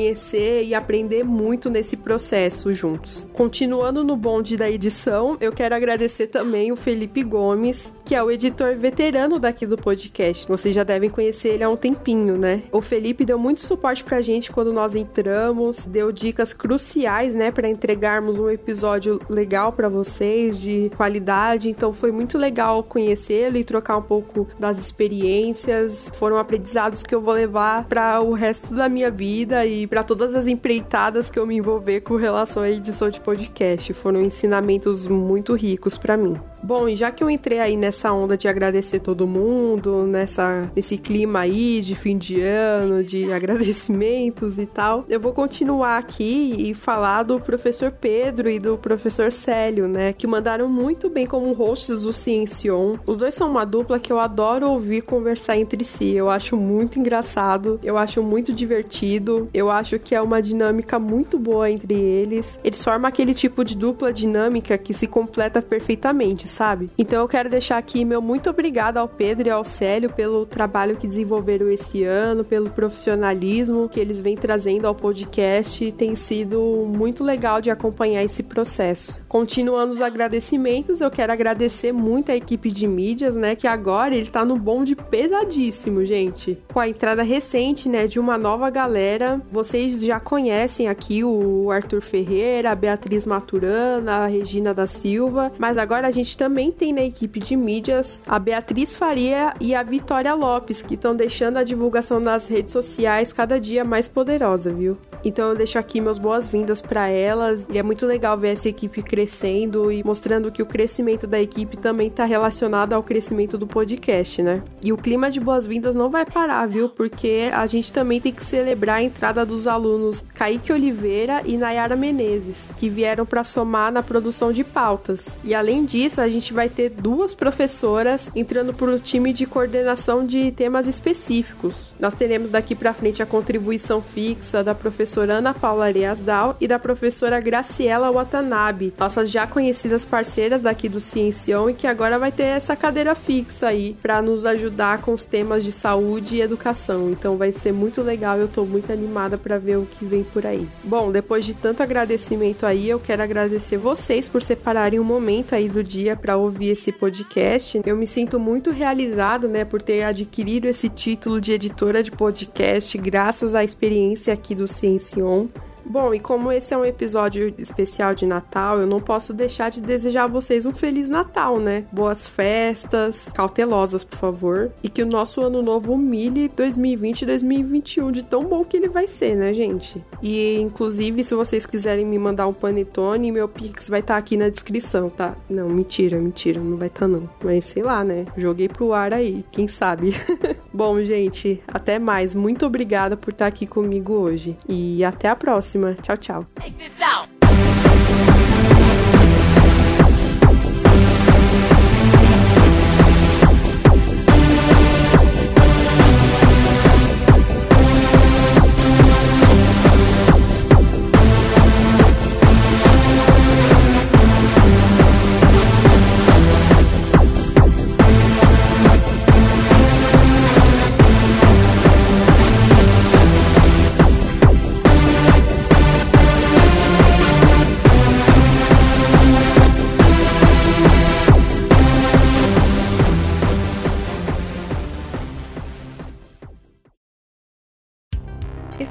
e 0.62 0.74
aprender 0.74 1.24
muito 1.24 1.68
nesse 1.68 1.96
processo 1.96 2.72
juntos. 2.72 3.28
Continuando 3.32 4.02
no 4.02 4.16
bonde 4.16 4.56
da 4.56 4.70
edição, 4.70 5.36
eu 5.40 5.52
quero 5.52 5.74
agradecer 5.74 6.28
também 6.28 6.72
o 6.72 6.76
Felipe 6.76 7.22
Gomes, 7.22 7.92
que 8.04 8.14
é 8.14 8.22
o 8.22 8.30
editor 8.30 8.74
veterano 8.74 9.38
daqui 9.38 9.66
do 9.66 9.76
podcast. 9.76 10.48
Vocês 10.48 10.74
já 10.74 10.82
devem 10.82 11.10
conhecer 11.10 11.50
ele 11.50 11.64
há 11.64 11.68
um 11.68 11.76
tempinho, 11.76 12.36
né? 12.36 12.62
O 12.72 12.80
Felipe 12.80 13.24
deu 13.24 13.38
muito 13.38 13.60
suporte 13.60 14.02
pra 14.02 14.20
gente 14.20 14.50
quando 14.50 14.72
nós 14.72 14.94
entramos, 14.94 15.86
deu 15.86 16.10
dicas 16.10 16.52
cruciais, 16.52 17.34
né, 17.34 17.50
para 17.50 17.68
entregarmos 17.68 18.38
um 18.38 18.48
episódio 18.50 19.20
legal 19.28 19.72
para 19.72 19.88
vocês 19.88 20.58
de 20.58 20.90
qualidade. 20.96 21.68
Então 21.68 21.92
foi 21.92 22.10
muito 22.10 22.38
legal 22.38 22.82
conhecê-lo 22.82 23.56
e 23.56 23.64
trocar 23.64 23.96
um 23.96 24.02
pouco 24.02 24.48
das 24.58 24.78
experiências. 24.78 26.10
Foram 26.14 26.38
aprendizados 26.38 27.02
que 27.02 27.14
eu 27.14 27.20
vou 27.20 27.34
levar 27.34 27.84
para 27.84 28.20
o 28.20 28.32
resto 28.32 28.74
da 28.74 28.88
minha 28.88 29.10
vida 29.10 29.64
e 29.66 29.86
para 29.90 30.04
todas 30.04 30.36
as 30.36 30.46
empreitadas 30.46 31.28
que 31.28 31.38
eu 31.38 31.44
me 31.44 31.56
envolver 31.56 32.00
com 32.02 32.14
relação 32.14 32.62
à 32.62 32.70
edição 32.70 33.10
de 33.10 33.18
podcast. 33.18 33.92
Foram 33.92 34.22
ensinamentos 34.22 35.08
muito 35.08 35.52
ricos 35.54 35.98
para 35.98 36.16
mim. 36.16 36.36
Bom, 36.62 36.88
e 36.88 36.94
já 36.94 37.10
que 37.10 37.24
eu 37.24 37.28
entrei 37.28 37.58
aí 37.58 37.76
nessa 37.76 38.12
onda 38.12 38.36
de 38.36 38.46
agradecer 38.46 39.00
todo 39.00 39.26
mundo, 39.26 40.06
nessa 40.06 40.70
nesse 40.76 40.96
clima 40.96 41.40
aí 41.40 41.80
de 41.80 41.96
fim 41.96 42.16
de 42.16 42.40
ano, 42.40 43.02
de 43.02 43.32
agradecimentos 43.32 44.58
e 44.58 44.66
tal, 44.66 45.04
eu 45.08 45.18
vou 45.18 45.32
continuar 45.32 45.98
aqui 45.98 46.54
e 46.70 46.74
falar 46.74 47.24
do 47.24 47.40
professor 47.40 47.90
Pedro 47.90 48.48
e 48.48 48.60
do 48.60 48.78
professor 48.78 49.32
Célio, 49.32 49.88
né, 49.88 50.12
que 50.12 50.26
mandaram 50.26 50.68
muito 50.68 51.08
bem 51.10 51.26
como 51.26 51.52
hosts 51.52 52.02
do 52.02 52.12
Ciencion. 52.12 52.96
Os 53.06 53.18
dois 53.18 53.34
são 53.34 53.50
uma 53.50 53.64
dupla 53.64 53.98
que 53.98 54.12
eu 54.12 54.20
adoro 54.20 54.70
ouvir 54.70 55.00
conversar 55.00 55.56
entre 55.56 55.84
si. 55.84 56.14
Eu 56.14 56.30
acho 56.30 56.56
muito 56.56 56.98
engraçado, 56.98 57.80
eu 57.82 57.96
acho 57.96 58.22
muito 58.22 58.52
divertido, 58.52 59.48
eu 59.52 59.70
acho 59.70 59.79
que 59.98 60.14
é 60.14 60.20
uma 60.20 60.40
dinâmica 60.42 60.98
muito 60.98 61.38
boa 61.38 61.70
entre 61.70 61.94
eles. 61.94 62.58
Eles 62.62 62.82
formam 62.82 63.08
aquele 63.08 63.34
tipo 63.34 63.64
de 63.64 63.76
dupla 63.76 64.12
dinâmica 64.12 64.76
que 64.78 64.92
se 64.92 65.06
completa 65.06 65.62
perfeitamente, 65.62 66.46
sabe? 66.46 66.90
Então 66.98 67.20
eu 67.20 67.28
quero 67.28 67.48
deixar 67.48 67.78
aqui 67.78 68.04
meu 68.04 68.20
muito 68.20 68.50
obrigado 68.50 68.96
ao 68.96 69.08
Pedro 69.08 69.48
e 69.48 69.50
ao 69.50 69.64
Célio 69.64 70.10
pelo 70.10 70.44
trabalho 70.46 70.96
que 70.96 71.06
desenvolveram 71.06 71.70
esse 71.70 72.04
ano, 72.04 72.44
pelo 72.44 72.70
profissionalismo 72.70 73.88
que 73.88 74.00
eles 74.00 74.20
vêm 74.20 74.36
trazendo 74.36 74.86
ao 74.86 74.94
podcast. 74.94 75.92
Tem 75.92 76.14
sido 76.14 76.86
muito 76.86 77.24
legal 77.24 77.60
de 77.60 77.70
acompanhar 77.70 78.24
esse 78.24 78.42
processo. 78.42 79.20
Continuando 79.28 79.92
os 79.92 80.00
agradecimentos, 80.00 81.00
eu 81.00 81.10
quero 81.10 81.32
agradecer 81.32 81.92
muito 81.92 82.30
a 82.32 82.36
equipe 82.36 82.70
de 82.70 82.86
mídias, 82.86 83.36
né, 83.36 83.54
que 83.54 83.66
agora 83.66 84.14
ele 84.14 84.28
tá 84.28 84.44
no 84.44 84.56
bonde 84.56 84.94
pesadíssimo, 84.96 86.04
gente. 86.04 86.58
Com 86.72 86.80
a 86.80 86.88
entrada 86.88 87.22
recente, 87.22 87.88
né, 87.88 88.06
de 88.06 88.18
uma 88.18 88.36
nova 88.36 88.70
galera. 88.70 89.40
Vocês 89.60 90.00
já 90.00 90.18
conhecem 90.18 90.88
aqui 90.88 91.22
o 91.22 91.70
Arthur 91.70 92.00
Ferreira, 92.00 92.70
a 92.70 92.74
Beatriz 92.74 93.26
Maturana, 93.26 94.24
a 94.24 94.26
Regina 94.26 94.72
da 94.72 94.86
Silva, 94.86 95.52
mas 95.58 95.76
agora 95.76 96.08
a 96.08 96.10
gente 96.10 96.34
também 96.34 96.72
tem 96.72 96.94
na 96.94 97.02
equipe 97.02 97.38
de 97.38 97.54
mídias 97.56 98.22
a 98.26 98.38
Beatriz 98.38 98.96
Faria 98.96 99.52
e 99.60 99.74
a 99.74 99.82
Vitória 99.82 100.32
Lopes, 100.32 100.80
que 100.80 100.94
estão 100.94 101.14
deixando 101.14 101.58
a 101.58 101.62
divulgação 101.62 102.18
nas 102.18 102.48
redes 102.48 102.72
sociais 102.72 103.34
cada 103.34 103.60
dia 103.60 103.84
mais 103.84 104.08
poderosa, 104.08 104.72
viu? 104.72 104.96
Então 105.24 105.50
eu 105.50 105.56
deixo 105.56 105.78
aqui 105.78 106.00
meus 106.00 106.18
boas-vindas 106.18 106.80
para 106.80 107.08
elas 107.08 107.66
e 107.70 107.78
é 107.78 107.82
muito 107.82 108.06
legal 108.06 108.36
ver 108.36 108.50
essa 108.50 108.68
equipe 108.68 109.02
crescendo 109.02 109.92
e 109.92 110.02
mostrando 110.02 110.50
que 110.50 110.62
o 110.62 110.66
crescimento 110.66 111.26
da 111.26 111.40
equipe 111.40 111.76
também 111.76 112.08
está 112.08 112.24
relacionado 112.24 112.92
ao 112.94 113.02
crescimento 113.02 113.58
do 113.58 113.66
podcast, 113.66 114.42
né? 114.42 114.62
E 114.82 114.92
o 114.92 114.96
clima 114.96 115.30
de 115.30 115.38
boas-vindas 115.38 115.94
não 115.94 116.08
vai 116.08 116.24
parar, 116.24 116.66
viu? 116.66 116.88
Porque 116.88 117.50
a 117.52 117.66
gente 117.66 117.92
também 117.92 118.20
tem 118.20 118.32
que 118.32 118.44
celebrar 118.44 118.96
a 118.96 119.02
entrada 119.02 119.44
dos 119.44 119.66
alunos 119.66 120.24
Kaique 120.34 120.72
Oliveira 120.72 121.42
e 121.44 121.56
Nayara 121.56 121.96
Menezes, 121.96 122.68
que 122.78 122.88
vieram 122.88 123.26
para 123.26 123.44
somar 123.44 123.92
na 123.92 124.02
produção 124.02 124.52
de 124.52 124.64
pautas. 124.64 125.38
E 125.44 125.54
além 125.54 125.84
disso, 125.84 126.20
a 126.20 126.28
gente 126.28 126.52
vai 126.52 126.68
ter 126.68 126.90
duas 126.90 127.34
professoras 127.34 128.30
entrando 128.34 128.72
para 128.72 128.90
o 128.90 128.98
time 128.98 129.32
de 129.32 129.44
coordenação 129.44 130.26
de 130.26 130.50
temas 130.52 130.86
específicos. 130.86 131.92
Nós 132.00 132.14
teremos 132.14 132.48
daqui 132.48 132.74
para 132.74 132.94
frente 132.94 133.22
a 133.22 133.26
contribuição 133.26 134.00
fixa 134.00 134.64
da 134.64 134.74
professora 134.74 135.09
Ana 135.18 135.52
Paula 135.52 135.86
Ariasdal 135.86 136.56
e 136.60 136.68
da 136.68 136.78
professora 136.78 137.40
Graciela 137.40 138.12
Watanabe, 138.12 138.94
nossas 138.98 139.30
já 139.30 139.46
conhecidas 139.46 140.04
parceiras 140.04 140.62
daqui 140.62 140.88
do 140.88 141.00
Ciencião 141.00 141.68
e 141.68 141.74
que 141.74 141.86
agora 141.86 142.18
vai 142.18 142.30
ter 142.30 142.44
essa 142.44 142.76
cadeira 142.76 143.14
fixa 143.14 143.68
aí 143.68 143.96
para 144.00 144.22
nos 144.22 144.46
ajudar 144.46 145.00
com 145.00 145.12
os 145.12 145.24
temas 145.24 145.64
de 145.64 145.72
saúde 145.72 146.36
e 146.36 146.40
educação. 146.40 147.10
Então 147.10 147.36
vai 147.36 147.50
ser 147.50 147.72
muito 147.72 148.02
legal, 148.02 148.38
eu 148.38 148.46
tô 148.46 148.64
muito 148.64 148.92
animada 148.92 149.36
para 149.36 149.58
ver 149.58 149.78
o 149.78 149.86
que 149.86 150.04
vem 150.04 150.22
por 150.22 150.46
aí. 150.46 150.68
Bom, 150.84 151.10
depois 151.10 151.44
de 151.44 151.54
tanto 151.54 151.82
agradecimento 151.82 152.64
aí, 152.64 152.88
eu 152.88 153.00
quero 153.00 153.22
agradecer 153.22 153.76
vocês 153.76 154.28
por 154.28 154.42
separarem 154.42 155.00
um 155.00 155.04
momento 155.04 155.54
aí 155.54 155.68
do 155.68 155.82
dia 155.82 156.14
para 156.14 156.36
ouvir 156.36 156.68
esse 156.68 156.92
podcast. 156.92 157.80
Eu 157.84 157.96
me 157.96 158.06
sinto 158.06 158.38
muito 158.38 158.70
realizado, 158.70 159.48
né, 159.48 159.64
por 159.64 159.82
ter 159.82 160.04
adquirido 160.04 160.66
esse 160.66 160.88
título 160.88 161.40
de 161.40 161.52
editora 161.52 162.02
de 162.02 162.10
podcast 162.10 162.96
graças 162.98 163.54
à 163.54 163.64
experiência 163.64 164.32
aqui 164.32 164.54
do 164.54 164.68
Ciencion. 165.00 165.50
Bom, 165.90 166.14
e 166.14 166.20
como 166.20 166.52
esse 166.52 166.72
é 166.72 166.78
um 166.78 166.84
episódio 166.84 167.52
especial 167.58 168.14
de 168.14 168.24
Natal, 168.24 168.78
eu 168.78 168.86
não 168.86 169.00
posso 169.00 169.34
deixar 169.34 169.72
de 169.72 169.80
desejar 169.80 170.22
a 170.22 170.28
vocês 170.28 170.64
um 170.64 170.72
Feliz 170.72 171.10
Natal, 171.10 171.58
né? 171.58 171.84
Boas 171.90 172.28
festas, 172.28 173.28
cautelosas, 173.34 174.04
por 174.04 174.16
favor. 174.16 174.70
E 174.84 174.88
que 174.88 175.02
o 175.02 175.06
nosso 175.06 175.40
ano 175.40 175.60
novo 175.62 175.94
humilhe 175.94 176.48
2020 176.56 177.22
e 177.22 177.26
2021 177.26 178.12
de 178.12 178.22
tão 178.22 178.44
bom 178.44 178.62
que 178.62 178.76
ele 178.76 178.88
vai 178.88 179.08
ser, 179.08 179.34
né, 179.34 179.52
gente? 179.52 180.00
E, 180.22 180.60
inclusive, 180.60 181.24
se 181.24 181.34
vocês 181.34 181.66
quiserem 181.66 182.06
me 182.06 182.20
mandar 182.20 182.46
um 182.46 182.52
panetone, 182.52 183.32
meu 183.32 183.48
Pix 183.48 183.88
vai 183.88 183.98
estar 183.98 184.14
tá 184.14 184.18
aqui 184.20 184.36
na 184.36 184.48
descrição, 184.48 185.10
tá? 185.10 185.34
Não, 185.50 185.68
mentira, 185.68 186.20
mentira, 186.20 186.60
não 186.60 186.76
vai 186.76 186.86
estar 186.86 187.00
tá, 187.00 187.08
não. 187.08 187.28
Mas 187.42 187.64
sei 187.64 187.82
lá, 187.82 188.04
né? 188.04 188.26
Joguei 188.36 188.68
pro 188.68 188.92
ar 188.92 189.12
aí, 189.12 189.44
quem 189.50 189.66
sabe? 189.66 190.14
bom, 190.72 191.00
gente, 191.00 191.60
até 191.66 191.98
mais. 191.98 192.32
Muito 192.32 192.64
obrigada 192.64 193.16
por 193.16 193.30
estar 193.30 193.46
tá 193.46 193.48
aqui 193.48 193.66
comigo 193.66 194.12
hoje. 194.12 194.56
E 194.68 195.02
até 195.02 195.28
a 195.28 195.34
próxima 195.34 195.79
próxima. 195.80 195.94
Tchau, 196.02 196.16
tchau. 196.16 197.26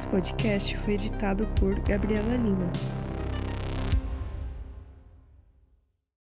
Podcast 0.09 0.75
foi 0.77 0.95
editado 0.95 1.45
por 1.59 1.79
Gabriela 1.81 2.35
Lima. 2.35 2.71